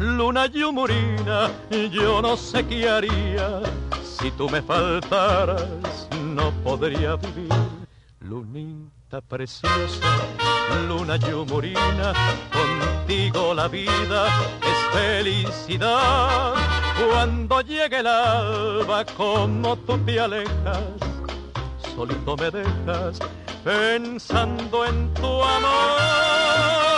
Luna 0.00 0.46
yumurina, 0.46 1.50
yo 1.90 2.22
no 2.22 2.36
sé 2.36 2.66
qué 2.66 2.88
haría, 2.88 3.60
si 4.02 4.30
tú 4.32 4.48
me 4.48 4.62
faltaras, 4.62 6.08
no 6.22 6.50
podría 6.62 7.16
vivir. 7.16 7.52
Preciosa, 9.10 10.18
luna 10.86 11.16
yumurina, 11.16 12.12
contigo 12.52 13.54
la 13.54 13.66
vida 13.66 14.26
es 14.60 14.78
felicidad. 14.92 16.54
Cuando 17.08 17.62
llegue 17.62 18.00
el 18.00 18.06
alba, 18.06 19.06
como 19.16 19.76
tú 19.78 19.96
te 20.04 20.20
alejas, 20.20 20.98
solito 21.96 22.36
me 22.36 22.50
dejas 22.50 23.18
pensando 23.64 24.84
en 24.84 25.14
tu 25.14 25.42
amor. 25.42 26.97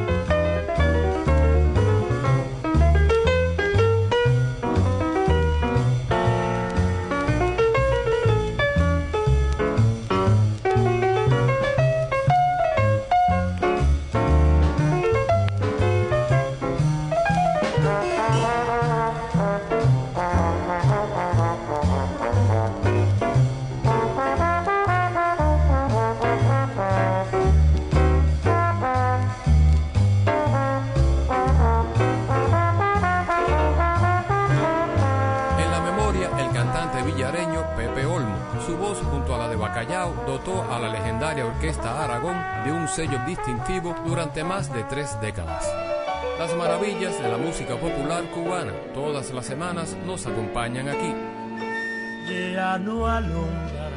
De 42.65 42.71
un 42.71 42.87
sello 42.87 43.19
distintivo 43.25 43.95
durante 44.05 44.43
más 44.43 44.71
de 44.71 44.83
tres 44.83 45.19
décadas. 45.21 45.65
Las 46.37 46.55
maravillas 46.55 47.21
de 47.21 47.29
la 47.29 47.37
música 47.37 47.75
popular 47.75 48.23
cubana 48.33 48.73
todas 48.93 49.31
las 49.31 49.45
semanas 49.45 49.95
nos 50.05 50.25
acompañan 50.25 50.89
aquí. 50.89 51.13
ya 52.53 52.77
no 52.77 53.07
alumbra 53.07 53.89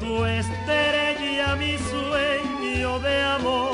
tu 0.00 0.24
estrella, 0.24 1.56
mi 1.56 1.76
sueño 1.78 2.98
de 3.00 3.22
amor. 3.22 3.72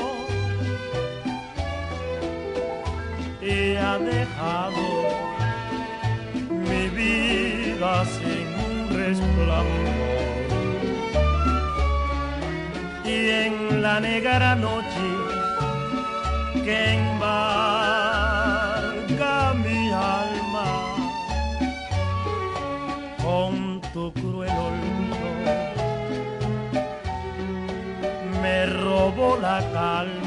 Y 3.41 3.77
ha 3.77 3.99
dejado 3.99 4.87
mi 6.51 6.89
vida 6.89 8.05
sin 8.05 8.47
un 8.67 8.97
resplandor. 8.97 10.16
En 13.29 13.83
la 13.83 13.99
negra 13.99 14.55
noche 14.55 15.09
que 16.65 16.93
embarga 16.95 17.33
mi 19.55 19.91
alma 19.91 20.69
con 23.21 23.81
tu 23.93 24.13
cruel 24.13 24.57
olvido. 24.69 25.17
Me 28.41 28.67
robó 28.67 29.37
la 29.43 29.59
calma 29.73 30.26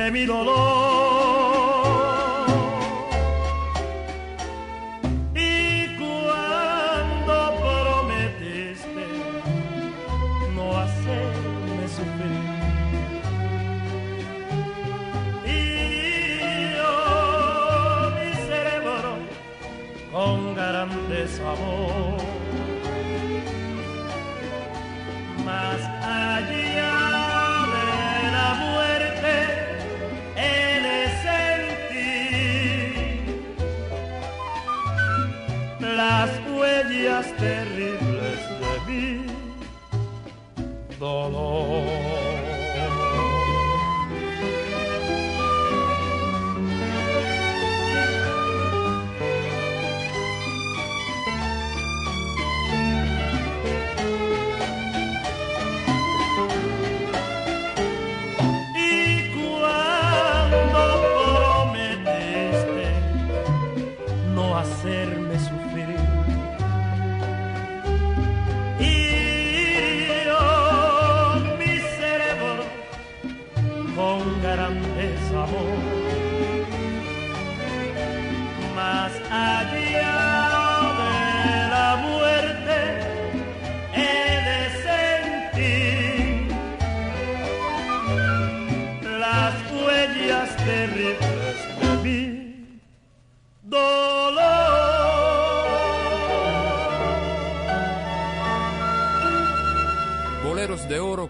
de 0.00 0.10
mi 0.10 0.26
dolor. 0.26 0.89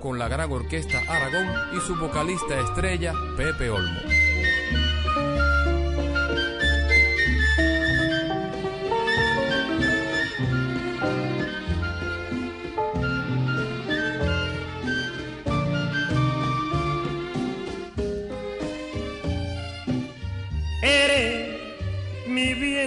Con 0.00 0.18
la 0.18 0.28
gran 0.28 0.50
orquesta 0.50 0.98
Aragón 1.08 1.46
y 1.76 1.80
su 1.80 1.96
vocalista 1.96 2.58
estrella 2.58 3.12
Pepe 3.36 3.70
Olmo. 3.70 4.00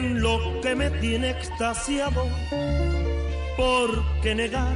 Lo 0.02 0.62
que 0.62 0.76
me 0.76 0.90
tiene 0.90 1.30
extasiado, 1.30 2.26
porque 3.56 4.34
negar 4.34 4.76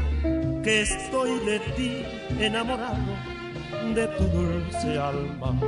que 0.63 0.81
estoy 0.81 1.39
de 1.39 1.59
ti 1.75 2.16
enamorado 2.39 3.13
de 3.93 4.07
tu 4.07 4.23
dulce 4.25 4.97
alma, 4.97 5.59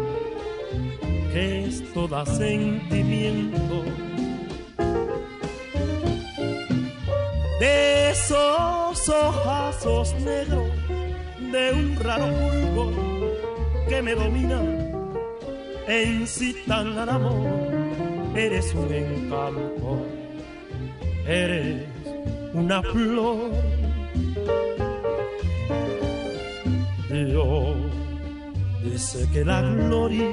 que 1.32 1.66
es 1.66 1.94
toda 1.94 2.26
sentimiento. 2.26 3.84
De 7.60 8.12
esos 8.12 9.10
ojazos 9.10 10.14
negros 10.22 10.70
de 11.52 11.74
un 11.74 11.96
raro 11.98 12.28
fulgor 12.28 12.94
que 13.88 14.02
me 14.02 14.14
domina 14.14 14.62
e 15.88 16.04
incitan 16.04 16.98
al 16.98 17.10
amor, 17.10 17.48
eres 18.36 18.74
un 18.76 18.94
encanto, 18.94 20.06
eres 21.28 21.86
una 22.54 22.82
flor 22.82 23.52
Dios 27.26 27.76
dice 28.84 29.28
que 29.34 29.44
la 29.44 29.62
gloria 29.62 30.30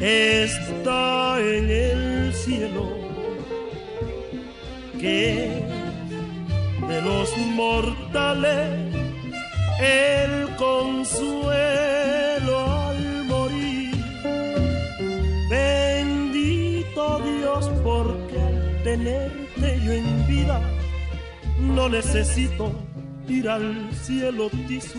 está 0.00 1.38
en 1.40 1.70
el 1.70 2.32
cielo, 2.32 2.88
que 5.00 5.62
de 6.88 7.02
los 7.02 7.36
mortales 7.54 8.92
el 9.80 10.48
consuelo 10.56 11.36
al 12.88 13.24
morir. 13.24 13.94
Bendito 15.48 17.20
Dios 17.20 17.70
porque 17.84 18.38
al 18.40 18.82
tenerte 18.82 19.80
yo 19.84 19.92
en 19.92 20.26
vida 20.26 20.60
no 21.60 21.88
necesito 21.88 22.72
ir 23.28 23.48
al 23.48 23.88
cielo 23.92 24.50
tisu, 24.68 24.98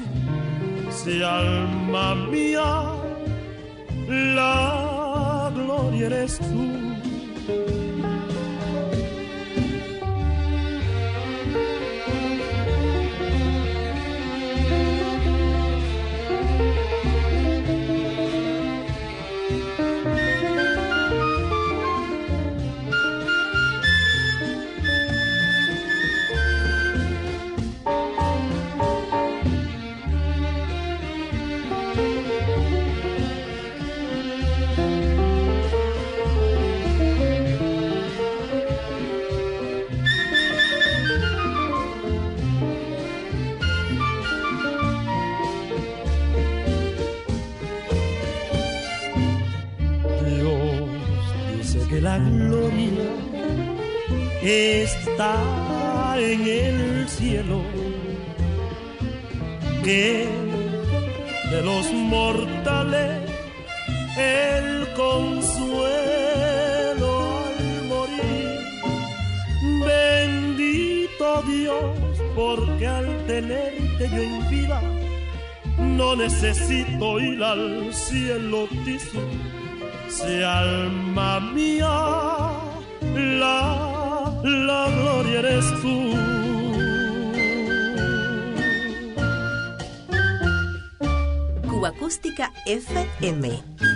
si 0.92 1.22
alma 1.22 2.16
mía, 2.16 2.94
la 4.08 5.52
gloria 5.54 6.08
eres 6.08 6.38
tú. 6.40 6.83
Está 54.44 56.16
en 56.18 56.48
el 56.48 57.08
cielo, 57.08 57.62
que 59.84 60.28
de 61.52 61.62
los 61.62 61.92
mortales 61.94 63.22
el 64.18 64.88
consuelo 64.94 65.92
al 67.46 67.88
morir. 67.88 68.60
Bendito 69.86 71.42
Dios, 71.48 71.96
porque 72.36 72.88
al 72.88 73.26
tenerte 73.26 74.10
yo 74.10 74.22
en 74.22 74.50
vida, 74.50 74.82
no 75.78 76.16
necesito 76.16 77.20
ir 77.20 77.42
al 77.44 77.94
cielo 77.94 78.68
tizo 78.84 79.22
si 80.10 80.44
alma 80.44 81.40
mía, 81.40 82.52
la, 83.16 83.83
la 84.44 84.90
gloria 84.90 85.40
eres 85.40 85.66
tú. 85.82 86.14
Cuba 91.70 91.90
Acústica 91.90 92.52
FM. 92.66 93.93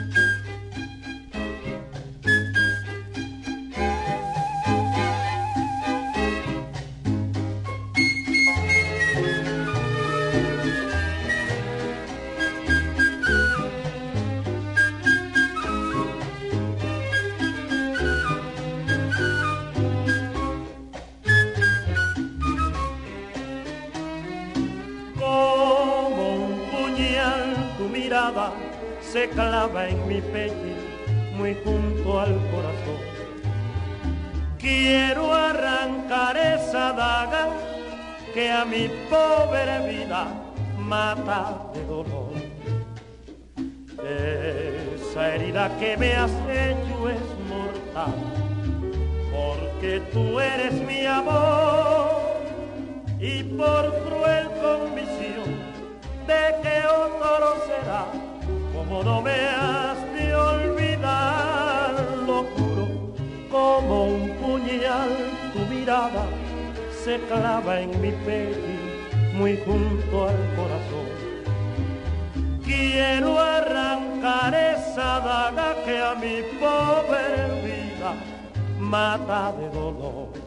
Mi 38.78 38.89
pobre 39.09 39.75
vida 39.89 40.28
mata 40.78 41.41
de 41.73 41.84
dolor. 41.86 42.34
Esa 43.97 45.21
herida 45.34 45.65
que 45.80 45.97
me 45.97 46.13
has 46.13 46.36
hecho 46.63 46.95
es 47.09 47.28
mortal, 47.53 48.17
porque 49.34 50.01
tú 50.13 50.39
eres 50.39 50.73
mi 50.89 51.05
amor 51.05 52.11
y 53.19 53.43
por 53.59 53.84
cruel 54.05 54.47
convicción 54.65 55.49
de 56.30 56.43
que 56.61 56.75
otro 57.03 57.47
será, 57.67 58.05
como 58.73 59.03
no 59.03 59.21
me 59.23 59.39
has 59.65 59.99
de 60.15 60.36
olvidar, 60.36 61.93
lo 62.28 62.43
juro, 62.53 62.86
como 63.49 64.03
un 64.05 64.30
puñal 64.39 65.11
tu 65.53 65.59
mirada 65.73 66.36
se 67.08 67.22
clava 67.22 67.80
en 67.80 68.01
mi 68.01 68.12
pecho 68.26 68.60
muy 69.34 69.55
junto 69.66 70.28
al 70.28 70.39
corazón. 70.58 71.08
Quiero 72.66 73.39
arrancar 73.39 74.53
esa 74.53 75.22
daga 75.22 75.70
que 75.86 76.01
a 76.01 76.16
mi 76.16 76.38
pobre 76.60 77.28
vida 77.64 78.12
mata 78.78 79.53
de 79.53 79.70
dolor. 79.70 80.47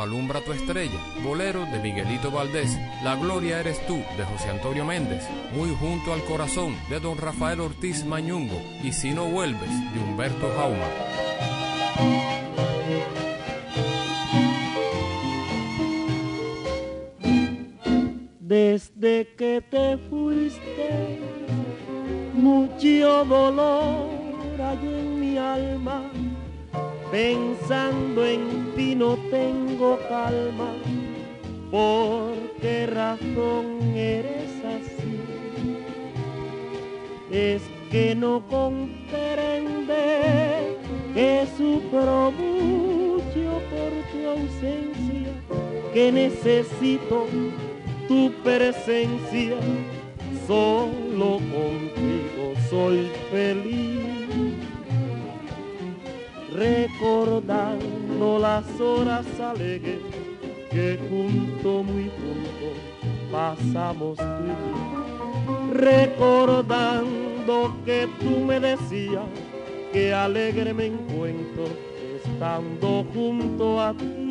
Alumbra 0.00 0.40
tu 0.40 0.52
estrella, 0.52 0.98
bolero 1.22 1.66
de 1.66 1.78
Miguelito 1.80 2.30
Valdés, 2.30 2.78
La 3.02 3.16
Gloria 3.16 3.60
eres 3.60 3.84
tú 3.86 3.96
de 4.16 4.24
José 4.24 4.50
Antonio 4.50 4.84
Méndez, 4.84 5.24
Muy 5.54 5.70
junto 5.74 6.12
al 6.12 6.22
corazón 6.24 6.76
de 6.88 7.00
don 7.00 7.18
Rafael 7.18 7.60
Ortiz 7.60 8.04
Mañungo. 8.04 8.60
Y 8.82 8.92
Si 8.92 9.12
no 9.12 9.26
vuelves 9.26 9.70
de 9.92 10.00
Humberto 10.00 10.50
Jauma. 10.56 10.86
Desde 18.40 19.34
necesito 46.44 47.26
tu 48.08 48.32
presencia, 48.42 49.56
solo 50.46 51.38
contigo 51.38 52.54
soy 52.68 53.08
feliz. 53.30 54.02
Recordando 56.52 58.38
las 58.38 58.80
horas 58.80 59.26
alegres 59.40 60.00
que 60.70 60.98
junto, 61.08 61.82
muy 61.82 62.10
junto 62.10 63.30
pasamos 63.30 64.16
tú 64.16 64.92
recordando 65.72 67.74
que 67.84 68.08
tú 68.20 68.44
me 68.44 68.60
decías 68.60 69.24
que 69.92 70.12
alegre 70.12 70.74
me 70.74 70.86
encuentro 70.86 71.64
estando 72.22 73.04
junto 73.14 73.80
a 73.80 73.94
ti. 73.94 74.21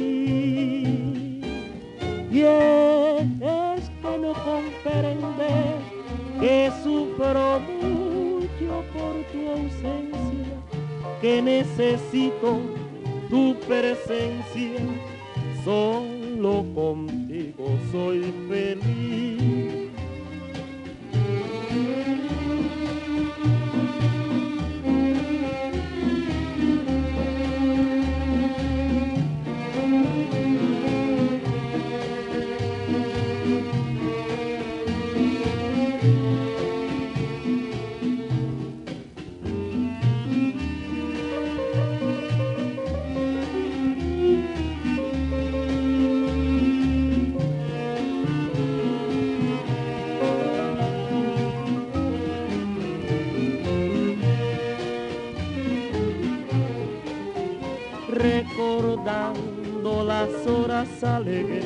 Horas 60.81 61.03
alegres 61.03 61.65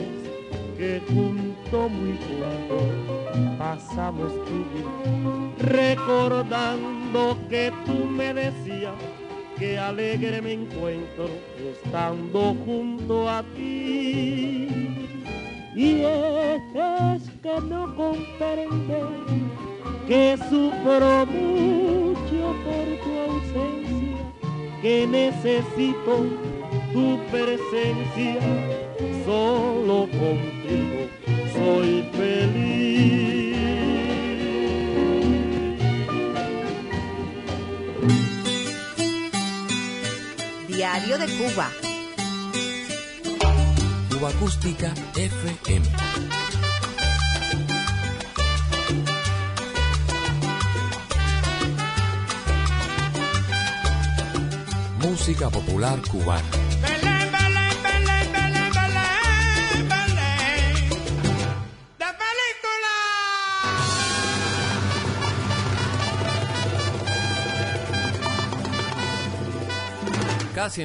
que 0.77 1.01
junto, 1.07 1.89
muy 1.89 2.17
junto 2.27 3.57
pasamos 3.57 4.33
tú 4.45 4.65
recordando 5.59 7.37
que 7.49 7.71
tú 7.85 8.05
me 8.05 8.33
decías 8.33 8.93
que 9.57 9.79
alegre 9.79 10.41
me 10.41 10.53
encuentro 10.53 11.29
estando 11.71 12.55
junto 12.65 13.29
a 13.29 13.41
ti. 13.55 14.67
Y 15.75 16.01
es 16.01 17.29
que 17.41 17.61
no 17.69 17.95
comprende 17.95 19.01
que 20.07 20.37
sufro 20.49 21.25
mucho 21.25 22.55
por 22.65 22.85
tu 23.03 23.11
ausencia, 23.31 24.81
que 24.81 25.07
necesito 25.07 26.44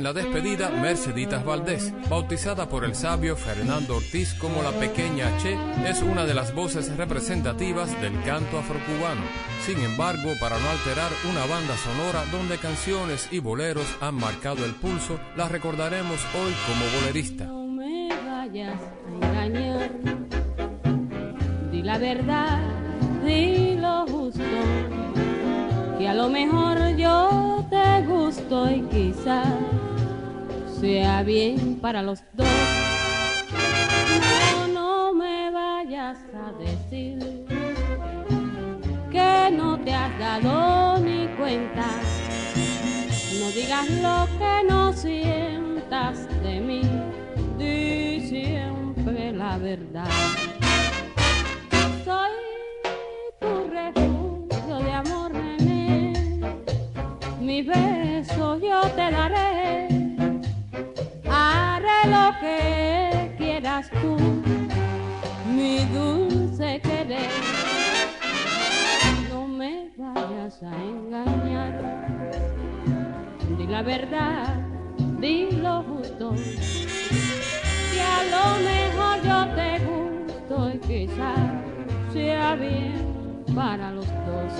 en 0.00 0.04
la 0.04 0.12
despedida, 0.14 0.70
Merceditas 0.70 1.44
Valdés, 1.44 1.92
bautizada 2.08 2.66
por 2.70 2.86
el 2.86 2.94
sabio 2.94 3.36
Fernando 3.36 3.96
Ortiz 3.96 4.32
como 4.32 4.62
la 4.62 4.70
pequeña 4.70 5.26
Che, 5.36 5.58
es 5.86 6.00
una 6.00 6.24
de 6.24 6.32
las 6.32 6.54
voces 6.54 6.96
representativas 6.96 8.00
del 8.00 8.14
canto 8.22 8.58
afrocubano. 8.58 9.20
Sin 9.66 9.78
embargo, 9.80 10.32
para 10.40 10.58
no 10.58 10.70
alterar 10.70 11.10
una 11.30 11.44
banda 11.44 11.76
sonora 11.76 12.24
donde 12.32 12.56
canciones 12.56 13.28
y 13.30 13.40
boleros 13.40 13.84
han 14.00 14.14
marcado 14.14 14.64
el 14.64 14.72
pulso, 14.72 15.20
la 15.36 15.50
recordaremos 15.50 16.18
hoy 16.34 16.54
como 16.66 16.84
bolerista. 16.98 17.44
No 17.44 17.66
me 17.66 18.08
vayas 18.24 18.80
a 18.80 19.26
engañar, 19.26 19.90
di 21.70 21.82
la 21.82 21.98
verdad, 21.98 22.58
di 23.22 23.76
lo 23.76 24.06
justo, 24.06 24.40
que 25.98 26.08
a 26.08 26.14
lo 26.14 26.30
mejor 26.30 26.96
yo 26.96 27.66
te 27.68 28.06
gusto 28.06 28.70
y 28.70 28.80
quizás 28.84 29.79
sea 30.80 31.22
bien 31.22 31.78
para 31.78 32.02
los 32.02 32.22
dos. 32.32 32.48
No, 34.52 34.68
no 34.68 35.12
me 35.12 35.50
vayas 35.50 36.16
a 36.34 36.52
decir 36.58 37.44
que 39.10 39.50
no 39.52 39.78
te 39.80 39.92
has 39.92 40.18
dado 40.18 40.98
ni 41.00 41.26
cuenta. 41.36 41.86
No 43.38 43.50
digas 43.50 43.90
lo 43.90 44.26
que 44.38 44.68
no 44.68 44.92
sientas 44.94 46.26
de 46.42 46.60
mí, 46.60 46.80
di 47.58 48.26
siempre 48.26 49.32
la 49.32 49.58
verdad. 49.58 50.08
Soy 52.06 52.30
tu 53.38 53.68
refugio 53.68 54.76
de 54.78 54.92
amor, 54.92 55.30
nené. 55.34 56.14
Mi 57.38 57.60
beso 57.60 58.58
yo 58.58 58.80
te 58.96 59.10
daré. 59.10 59.89
Lo 62.10 62.34
que 62.40 63.34
quieras 63.38 63.88
tú, 64.02 64.16
mi 65.46 65.78
dulce 65.94 66.80
querer. 66.82 67.30
No 69.30 69.46
me 69.46 69.92
vayas 69.96 70.60
a 70.62 70.74
engañar. 70.74 71.72
Di 73.56 73.66
la 73.68 73.82
verdad, 73.82 74.56
di 75.20 75.52
lo 75.52 75.84
justo. 75.84 76.34
Que 77.92 78.00
a 78.00 78.20
lo 78.34 78.44
mejor 78.70 79.16
yo 79.28 79.38
te 79.54 79.70
gusto 79.86 80.70
y 80.74 80.78
quizás 80.80 81.38
sea 82.12 82.56
bien 82.56 83.44
para 83.54 83.92
los 83.92 84.06
dos. 84.26 84.52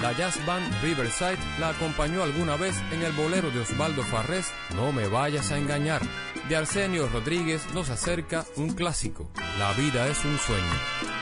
La 0.00 0.12
jazz 0.12 0.38
band 0.46 0.72
Riverside 0.82 1.38
la 1.58 1.70
acompañó 1.70 2.22
alguna 2.22 2.54
vez 2.54 2.76
en 2.92 3.02
el 3.02 3.10
bolero 3.10 3.50
de 3.50 3.58
Osvaldo 3.58 4.04
Farrés, 4.04 4.52
No 4.76 4.92
me 4.92 5.08
vayas 5.08 5.50
a 5.50 5.58
engañar. 5.58 6.00
De 6.48 6.54
Arsenio 6.54 7.08
Rodríguez 7.08 7.66
nos 7.74 7.90
acerca 7.90 8.44
un 8.54 8.74
clásico, 8.74 9.28
La 9.58 9.72
vida 9.72 10.06
es 10.06 10.24
un 10.24 10.38
sueño. 10.38 11.15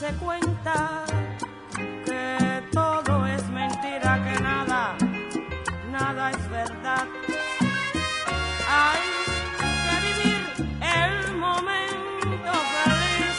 Darse 0.00 0.14
cuenta 0.18 1.04
que 2.04 2.62
todo 2.70 3.26
es 3.26 3.48
mentira, 3.48 4.22
que 4.24 4.40
nada, 4.42 4.94
nada 5.90 6.30
es 6.32 6.50
verdad. 6.50 7.06
Hay 8.68 9.08
que 9.84 9.96
vivir 10.06 10.40
el 10.82 11.36
momento 11.36 12.52
feliz. 12.74 13.36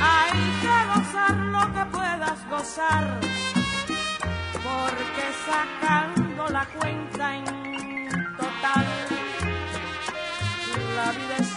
Hay 0.00 0.38
que 0.62 0.76
gozar 0.94 1.36
lo 1.36 1.72
que 1.74 1.84
puedas 1.90 2.48
gozar. 2.48 3.20
Porque 4.62 5.24
sacando 5.46 6.48
la 6.50 6.66
cuenta 6.66 7.36
en 7.36 7.44
total, 8.36 8.86
la 10.96 11.12
vida 11.12 11.36
es 11.40 11.51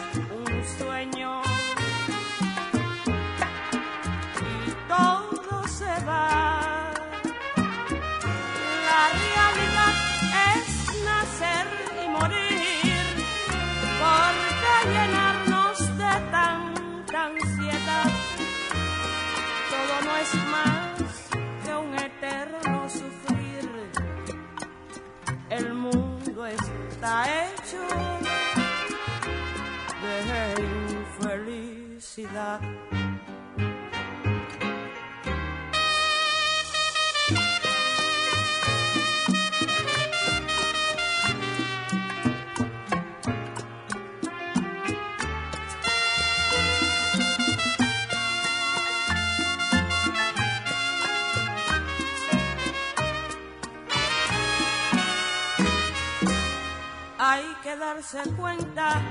Hay 57.18 57.56
que 57.64 57.78
darse 57.78 58.20
cuenta 58.36 59.02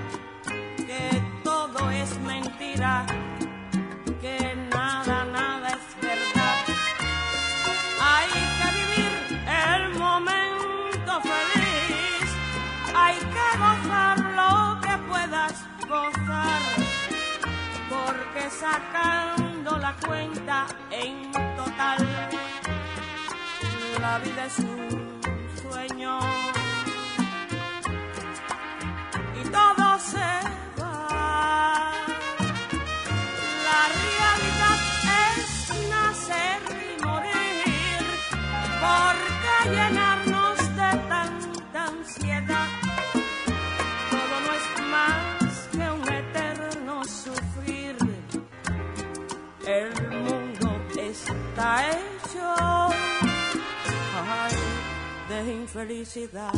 infelicidad. 55.74 56.52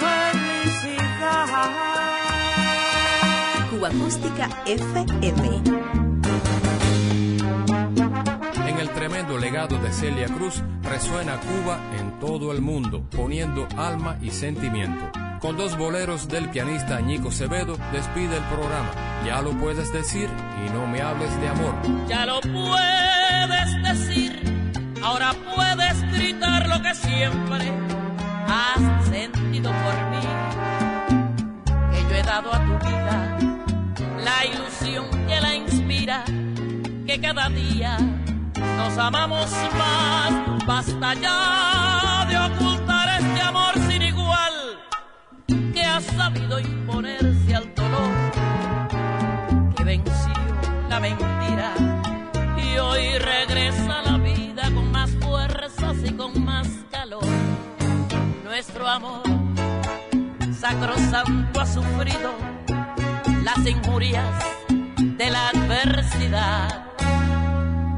Infelicidad. 0.00 1.36
Cuba 3.70 3.88
Acústica 3.88 4.48
FM. 4.66 5.62
En 8.66 8.78
el 8.78 8.90
tremendo 8.90 9.38
legado 9.38 9.78
de 9.78 9.92
Celia 9.92 10.26
Cruz 10.26 10.64
resuena 10.82 11.38
Cuba 11.38 11.78
en 12.00 12.18
todo 12.18 12.50
el 12.50 12.60
mundo, 12.60 13.04
poniendo 13.14 13.68
alma 13.76 14.18
y 14.20 14.30
sentimiento. 14.30 15.12
Con 15.40 15.56
dos 15.56 15.78
boleros 15.78 16.26
del 16.28 16.48
pianista 16.50 17.00
Ñico 17.00 17.28
Acevedo 17.28 17.76
despide 17.92 18.36
el 18.36 18.44
programa. 18.44 18.90
Ya 19.24 19.40
lo 19.42 19.52
puedes 19.52 19.92
decir 19.92 20.28
y 20.66 20.70
no 20.70 20.88
me 20.88 21.00
hables 21.00 21.40
de 21.40 21.48
amor. 21.48 21.74
Ya 22.08 22.26
lo 22.26 22.40
puedes 22.40 23.82
decir, 23.84 24.27
ahora 25.02 25.32
puedes 25.54 26.02
gritar 26.12 26.68
lo 26.68 26.82
que 26.82 26.94
siempre 26.94 27.72
has 28.46 29.06
sentido 29.06 29.70
por 29.70 29.94
mí. 30.10 30.24
Que 31.92 32.02
yo 32.02 32.14
he 32.16 32.22
dado 32.22 32.54
a 32.54 32.58
tu 32.58 32.86
vida 32.86 33.38
la 34.24 34.46
ilusión 34.46 35.06
que 35.26 35.40
la 35.40 35.54
inspira, 35.54 36.24
que 37.06 37.20
cada 37.20 37.48
día 37.48 37.98
nos 38.76 38.98
amamos 38.98 39.50
más. 39.76 40.66
Basta 40.66 41.14
ya 41.14 42.26
de 42.28 42.36
ocultar 42.36 43.20
este 43.20 43.40
amor 43.40 43.74
sin 43.88 44.02
igual 44.02 44.52
que 45.72 45.82
ha 45.82 46.00
sabido 46.00 46.60
imponerse 46.60 47.54
al 47.54 47.74
dolor, 47.74 48.10
que 49.76 49.84
venció 49.84 50.32
la 50.88 51.00
mentira 51.00 51.72
y 52.56 52.78
hoy 52.78 53.18
regresa 53.18 54.02
la 54.02 54.17
Nuestro 58.58 58.88
amor 58.88 59.22
sacrosanto 60.52 61.60
ha 61.60 61.64
sufrido 61.64 62.34
las 63.44 63.64
injurias 63.64 64.34
de 64.98 65.30
la 65.30 65.50
adversidad. 65.50 66.86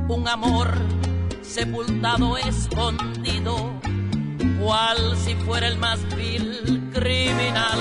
Un 0.06 0.28
amor 0.28 0.74
sepultado, 1.40 2.36
escondido, 2.36 3.72
cual 4.60 5.16
si 5.16 5.34
fuera 5.34 5.66
el 5.66 5.78
más 5.78 5.98
vil 6.14 6.90
criminal. 6.92 7.78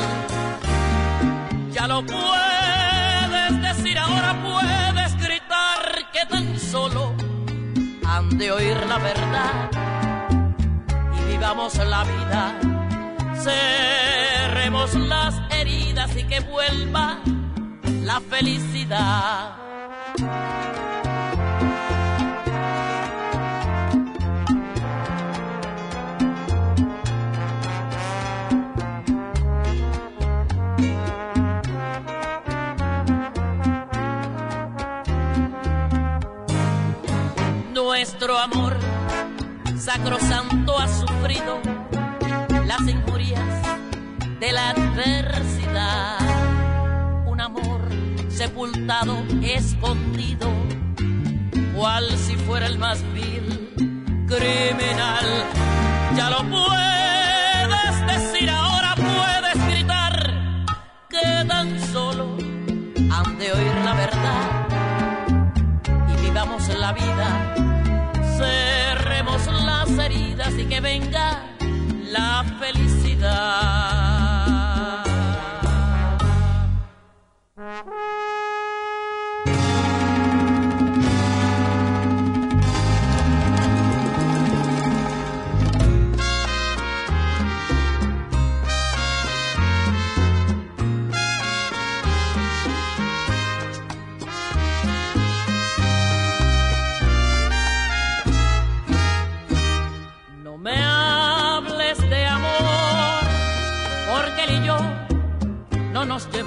Ya 1.74 1.86
lo 1.86 2.06
puedes 2.06 3.62
decir, 3.62 4.00
ahora 4.00 4.42
puedes 4.42 5.18
gritar 5.18 6.12
que 6.14 6.26
tan 6.30 6.58
solo 6.58 7.14
han 8.08 8.38
de 8.38 8.54
oír 8.54 8.78
la 8.88 9.00
verdad 9.00 9.89
vivamos 11.40 11.78
la 11.78 12.04
vida. 12.04 12.60
Cerremos 13.42 14.94
las 14.96 15.36
heridas 15.52 16.14
y 16.18 16.24
que 16.26 16.42
vuelva 16.42 17.20
la 18.04 18.20
felicidad. 18.20 19.56
Nuestro 37.74 38.38
amor 38.38 38.79
sacrosanto 39.92 40.78
ha 40.78 40.88
sufrido 40.88 41.60
las 42.68 42.82
injurias 42.82 43.42
de 44.40 44.52
la 44.52 44.70
adversidad. 44.70 46.20
Un 47.26 47.42
amor 47.42 47.90
sepultado, 48.28 49.24
escondido, 49.42 50.48
cual 51.76 52.06
si 52.18 52.36
fuera 52.36 52.68
el 52.68 52.78
más 52.78 53.02
vil 53.16 53.74
criminal. 54.28 55.26
Ya 56.16 56.30
lo 56.30 56.44
puedes 56.52 58.06
decir, 58.14 58.48
ahora 58.52 58.94
puedes 58.94 59.68
gritar 59.74 60.66
que 61.10 61.46
tan 61.48 61.80
solo 61.92 62.38
han 63.12 63.40
de 63.40 63.52
oír 63.54 63.76
la 63.84 63.94
verdad 63.96 64.68
y 66.10 66.22
vivamos 66.22 66.68
la 66.78 66.94
vida. 66.94 67.56
Heridas 70.00 70.54
y 70.58 70.66
que 70.66 70.80
venga 70.80 71.43
la 72.12 72.43
felicidad. 72.60 73.79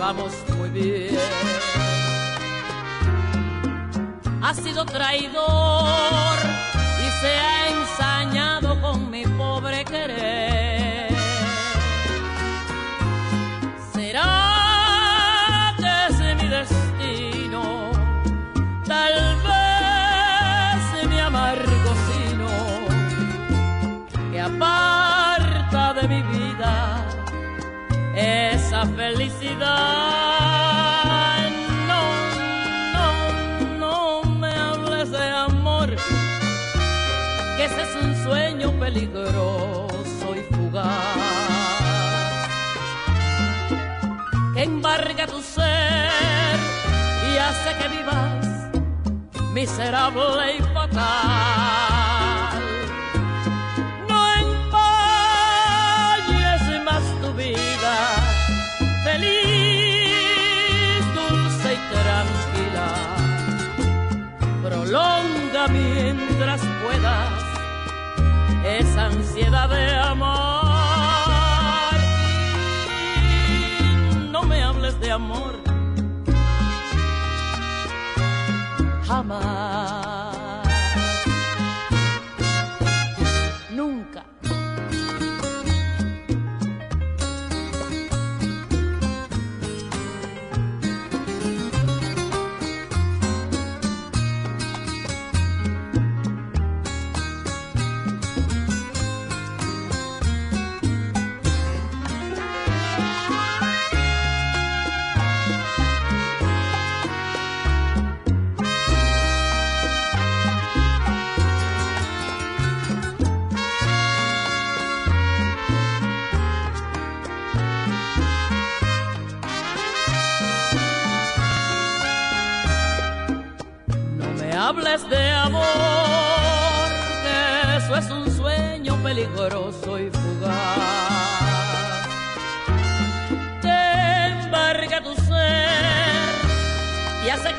Llevamos 0.02 0.32
muy 0.58 0.68
bien. 0.70 1.16
Ha 4.42 4.52
sido 4.52 4.84
traidor 4.84 6.31
felicidad. 28.86 29.68
No, 31.88 32.02
no, 32.94 33.08
no 33.78 34.22
me 34.40 34.52
hables 34.54 35.10
de 35.10 35.28
amor, 35.30 35.88
que 37.56 37.64
ese 37.64 37.82
es 37.82 37.94
un 38.02 38.24
sueño 38.24 38.70
peligroso 38.78 40.34
y 40.34 40.54
fugaz. 40.54 40.90
Que 44.54 44.62
embarga 44.64 45.26
tu 45.26 45.40
ser 45.40 46.58
y 47.32 47.38
hace 47.38 47.76
que 47.78 47.88
vivas 47.88 48.46
miserable 49.52 50.56
y 50.58 50.62
fatal. 50.74 51.61
Ansiedad 69.32 69.68
de 69.70 69.96
amar. 69.96 70.40
Y 73.48 74.30
no 74.30 74.42
me 74.42 74.62
hables 74.62 75.00
de 75.00 75.10
amor 75.10 75.54
jamás. 79.06 79.71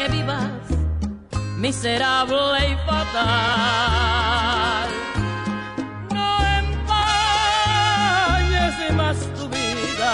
Vivas 0.10 0.50
miserable 1.58 2.72
y 2.72 2.76
fatal. 2.86 4.90
No 6.12 6.28
empañes 6.62 8.74
más 8.96 9.18
tu 9.38 9.48
vida, 9.48 10.12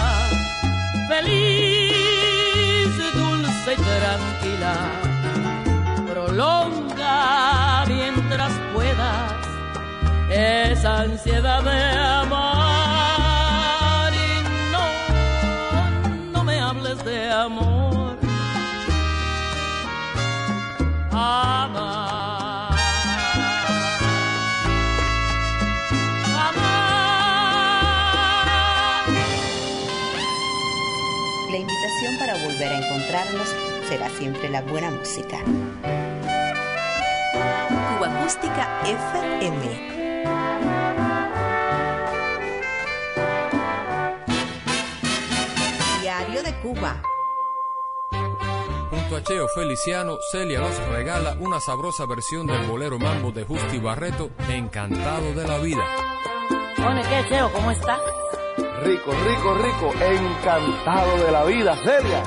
feliz, 1.08 2.92
dulce 3.16 3.72
y 3.74 3.78
tranquila 3.78 4.76
prolonga 6.08 7.86
mientras 7.88 8.52
puedas 8.74 9.34
esa 10.30 11.02
ansiedad 11.02 11.62
de 11.64 11.80
amar 12.22 12.49
encontrarnos 33.10 33.50
será 33.88 34.10
siempre 34.10 34.50
la 34.50 34.62
buena 34.62 34.92
música. 34.92 35.40
Cuba 37.98 38.20
Acústica 38.20 38.82
FM. 38.86 39.90
Diario 46.02 46.44
de 46.44 46.54
Cuba. 46.62 47.02
Junto 48.92 49.16
a 49.16 49.24
Cheo 49.24 49.48
Feliciano, 49.56 50.18
Celia 50.32 50.60
nos 50.60 50.78
regala 50.90 51.36
una 51.40 51.60
sabrosa 51.60 52.06
versión 52.06 52.46
del 52.46 52.68
bolero 52.68 53.00
mambo 53.00 53.32
de 53.32 53.44
Justi 53.44 53.80
Barreto, 53.80 54.30
Encantado 54.50 55.34
de 55.34 55.48
la 55.48 55.58
Vida. 55.58 55.84
Oye, 56.78 57.02
¿qué, 57.10 57.30
Cheo? 57.30 57.52
¿Cómo 57.52 57.72
estás? 57.72 58.00
Rico, 58.84 59.12
rico, 59.12 59.54
rico, 59.56 59.94
encantado 60.00 61.26
de 61.26 61.32
la 61.32 61.44
vida, 61.44 61.76
Celia. 61.84 62.24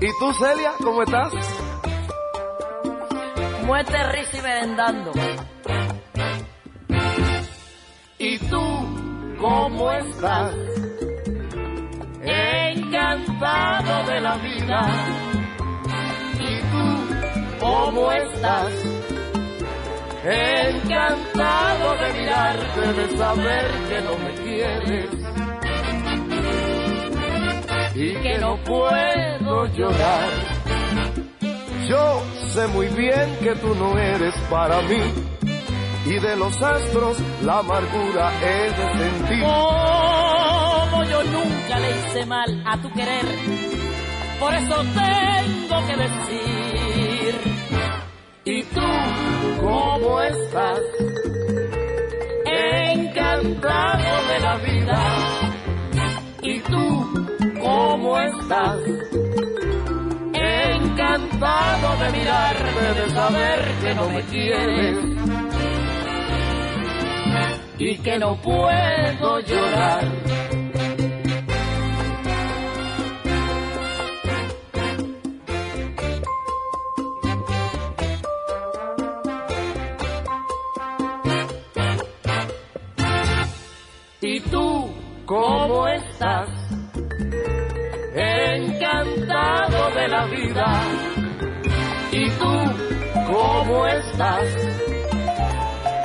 ¿Y 0.00 0.06
tú, 0.20 0.32
Celia, 0.34 0.74
cómo 0.78 1.02
estás? 1.02 1.32
Muerte, 3.64 4.12
risa 4.12 4.38
y 4.38 4.42
merendando. 4.42 5.12
¿Y 8.18 8.38
tú, 8.38 9.36
cómo 9.40 9.90
estás? 9.90 10.54
Encantado 12.22 14.06
de 14.08 14.20
la 14.20 14.36
vida. 14.36 14.88
¿Y 16.38 16.60
tú, 16.70 17.58
cómo 17.58 18.12
estás? 18.12 18.72
Encantado 20.24 21.94
de 21.96 22.20
mirarte, 22.20 22.92
de 22.92 23.16
saber 23.16 23.66
que 23.88 24.00
no 24.02 24.18
me 24.18 24.34
quieres. 24.44 25.27
Y 28.00 28.14
que 28.14 28.38
no 28.38 28.56
puedo 28.58 29.66
llorar. 29.74 30.28
Yo 31.88 32.22
sé 32.54 32.68
muy 32.68 32.86
bien 32.86 33.36
que 33.42 33.56
tú 33.56 33.74
no 33.74 33.98
eres 33.98 34.34
para 34.48 34.80
mí. 34.82 35.00
Y 36.06 36.20
de 36.20 36.36
los 36.36 36.62
astros 36.62 37.18
la 37.42 37.58
amargura 37.58 38.30
he 38.40 38.70
de 38.70 38.92
sentir. 38.98 39.42
Como 39.42 41.04
yo 41.10 41.24
nunca 41.24 41.78
le 41.80 41.90
hice 41.90 42.26
mal 42.26 42.62
a 42.64 42.80
tu 42.80 42.88
querer, 42.92 43.24
por 44.38 44.54
eso 44.54 44.76
tengo 44.76 45.86
que 45.88 45.96
decir. 45.96 47.34
¿Y 48.44 48.62
tú 48.62 48.80
cómo 49.60 50.22
estás? 50.22 50.80
Encantado 52.46 54.28
de 54.28 54.40
la 54.40 54.56
vida. 54.58 55.27
Encantado 60.32 61.96
de 62.02 62.18
mirarte, 62.18 62.94
de 62.94 63.10
saber 63.10 63.60
que 63.82 63.94
no 63.94 64.08
me 64.08 64.22
quieres 64.22 64.96
y 67.78 67.98
que 67.98 68.18
no 68.18 68.40
puedo 68.40 69.40
llorar. 69.40 70.04
¿Y 84.22 84.40
tú 84.40 84.90
cómo 85.26 85.86
estás? 85.86 86.57
La 90.08 90.24
vida. 90.26 90.82
¿Y 92.12 92.30
tú 92.30 92.52
cómo 93.26 93.86
estás? 93.86 94.44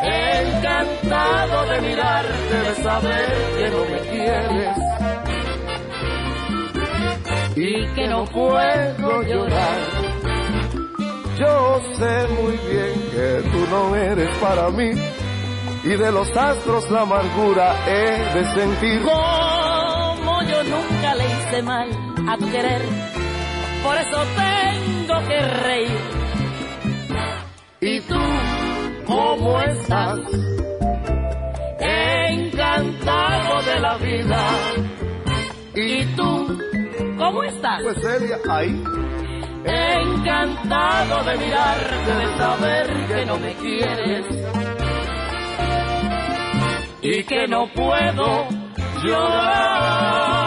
Encantado 0.03 1.65
de 1.71 1.81
mirarte, 1.81 2.55
de 2.67 2.75
saber 2.83 3.33
que 3.57 3.69
no 3.69 3.85
me 3.85 3.99
quieres 4.11 4.77
y 7.55 7.87
que 7.93 8.07
no 8.07 8.25
puedo 8.25 9.21
llorar. 9.23 9.77
Yo 11.37 11.81
sé 11.95 12.27
muy 12.41 12.57
bien 12.69 12.93
que 13.11 13.49
tú 13.49 13.67
no 13.71 13.95
eres 13.95 14.37
para 14.37 14.69
mí 14.69 14.91
y 15.83 15.89
de 15.89 16.11
los 16.11 16.29
astros 16.35 16.89
la 16.91 17.01
amargura 17.01 17.75
he 17.87 18.37
de 18.37 18.45
sentir. 18.53 19.01
Como 19.03 20.41
yo 20.43 20.63
nunca 20.63 21.13
hace 21.53 21.61
mal 21.61 21.89
a 22.27 22.37
tu 22.37 22.49
querer, 22.51 22.81
por 23.83 23.97
eso 23.97 24.23
tengo 24.35 25.27
que 25.27 25.39
reír. 25.39 25.99
¿Y 27.81 27.99
tú 28.01 28.19
cómo 29.05 29.59
estás? 29.59 30.19
Encantado 31.79 33.61
de 33.63 33.79
la 33.81 33.97
vida. 33.97 34.39
¿Y 35.75 36.05
tú 36.15 36.59
cómo 37.17 37.43
estás? 37.43 37.81
Pues 37.83 37.97
Celia, 38.01 38.37
ahí. 38.49 38.83
Encantado 39.65 41.23
de 41.23 41.37
mirarte, 41.37 42.13
de 42.15 42.37
saber 42.37 43.07
que 43.07 43.25
no 43.25 43.37
me 43.37 43.53
quieres 43.55 44.25
y 47.01 47.23
que 47.23 47.47
no 47.47 47.67
puedo 47.73 48.47
llorar. 49.03 50.42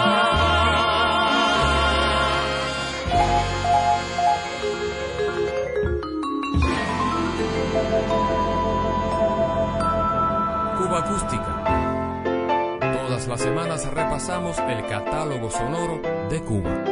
Las 13.36 13.44
semanas 13.44 13.86
repasamos 13.92 14.56
el 14.60 14.86
catálogo 14.86 15.50
sonoro 15.50 16.00
de 16.30 16.40
Cuba. 16.40 16.84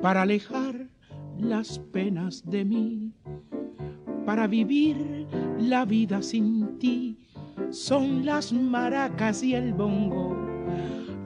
para 0.00 0.22
alejar 0.22 0.88
las 1.38 1.78
penas 1.78 2.42
de 2.46 2.64
mí, 2.64 3.12
para 4.24 4.46
vivir 4.46 5.13
la 5.58 5.84
vida 5.84 6.22
sin 6.22 6.78
ti. 6.78 7.18
Son 7.70 8.24
las 8.24 8.52
maracas 8.52 9.42
y 9.42 9.54
el 9.54 9.72
bongo, 9.72 10.36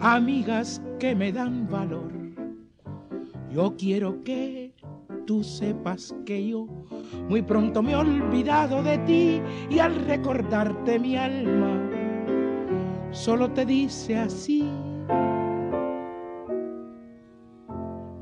amigas 0.01 0.83
que 0.99 1.15
me 1.15 1.33
dan 1.33 1.69
valor. 1.69 2.13
Yo 3.51 3.77
quiero 3.77 4.23
que 4.25 4.75
tú 5.27 5.43
sepas 5.43 6.15
que 6.25 6.49
yo 6.49 6.67
muy 7.29 7.43
pronto 7.43 7.83
me 7.83 7.93
he 7.93 7.97
olvidado 7.97 8.83
de 8.83 8.99
ti 8.99 9.43
y 9.71 9.79
al 9.79 9.95
recordarte 10.07 10.99
mi 10.99 11.17
alma 11.17 11.89
solo 13.11 13.51
te 13.51 13.65
dice 13.65 14.17
así. 14.17 14.65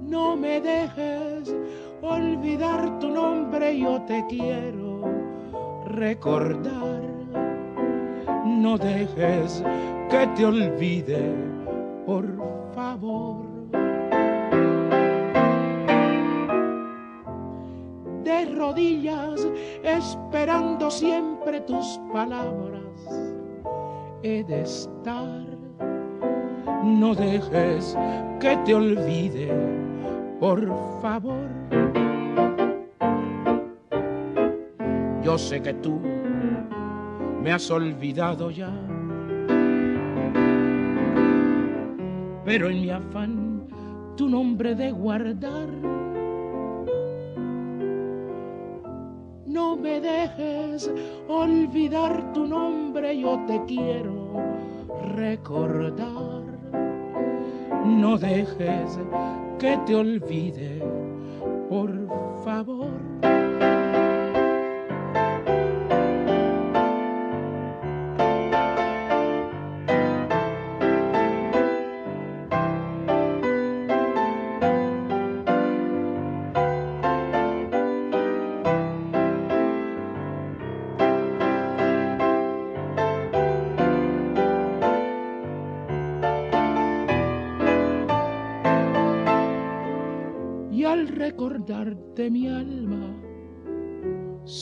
No 0.03 0.37
me 0.37 0.61
dejes 0.61 1.55
olvidar 2.03 2.99
tu 2.99 3.11
nombre, 3.11 3.79
yo 3.79 4.01
te 4.03 4.25
quiero 4.29 4.86
recordar. 5.87 7.03
No 8.45 8.77
dejes 8.77 9.63
que 10.11 10.27
te 10.37 10.45
olvide, 10.45 11.33
por 12.05 12.25
favor. 12.75 13.47
De 18.25 18.45
rodillas, 18.57 19.47
esperando 19.83 20.91
siempre 20.91 21.61
tus 21.61 22.01
palabras, 22.13 22.83
he 24.23 24.43
de 24.45 24.63
estar. 24.63 25.47
No 26.83 27.15
dejes 27.15 27.97
que 28.41 28.57
te 28.65 28.75
olvide, 28.75 29.53
por 30.41 30.67
favor. 31.01 32.06
Yo 35.27 35.37
sé 35.37 35.61
que 35.61 35.75
tú 35.75 36.01
me 37.43 37.51
has 37.51 37.69
olvidado 37.69 38.49
ya, 38.49 38.71
pero 42.45 42.71
en 42.71 42.81
mi 42.81 42.91
afán 42.91 43.67
tu 44.17 44.29
nombre 44.29 44.77
de 44.77 44.93
guardar, 44.93 45.69
no 49.47 49.77
me 49.77 50.01
dejes 50.01 50.93
olvidar 51.27 52.33
tu 52.33 52.47
nombre, 52.47 53.19
yo 53.19 53.45
te 53.49 53.61
quiero 53.67 54.31
recordar. 55.17 56.45
No 57.85 58.17
dejes 58.17 59.01
que 59.59 59.77
te 59.87 59.97
olvide, 59.97 60.85
por 61.69 61.91
favor. 62.45 63.36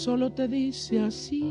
Solo 0.05 0.31
te 0.31 0.47
dice 0.47 1.01
así. 1.01 1.51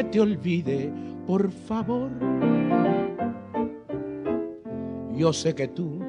Que 0.00 0.04
te 0.04 0.20
olvide, 0.20 0.90
por 1.26 1.50
favor. 1.50 2.10
Yo 5.14 5.30
sé 5.30 5.54
que 5.54 5.68
tú 5.68 6.00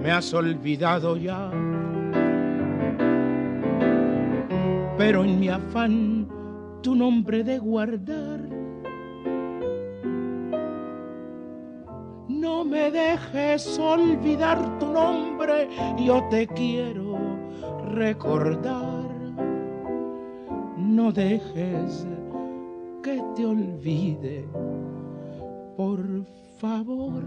me 0.00 0.12
has 0.12 0.32
olvidado 0.32 1.16
ya, 1.16 1.50
pero 4.96 5.24
en 5.24 5.40
mi 5.40 5.48
afán 5.48 6.28
tu 6.80 6.94
nombre 6.94 7.42
de 7.42 7.58
guardar, 7.58 8.40
no 12.28 12.64
me 12.64 12.92
dejes 12.92 13.76
olvidar 13.76 14.78
tu 14.78 14.86
nombre, 14.86 15.68
yo 15.98 16.22
te 16.30 16.46
quiero 16.46 17.18
recordar. 17.92 19.08
No 20.76 21.12
dejes 21.12 22.06
que 23.08 23.22
te 23.34 23.46
olvide, 23.46 24.44
por 25.78 25.98
favor. 26.58 27.22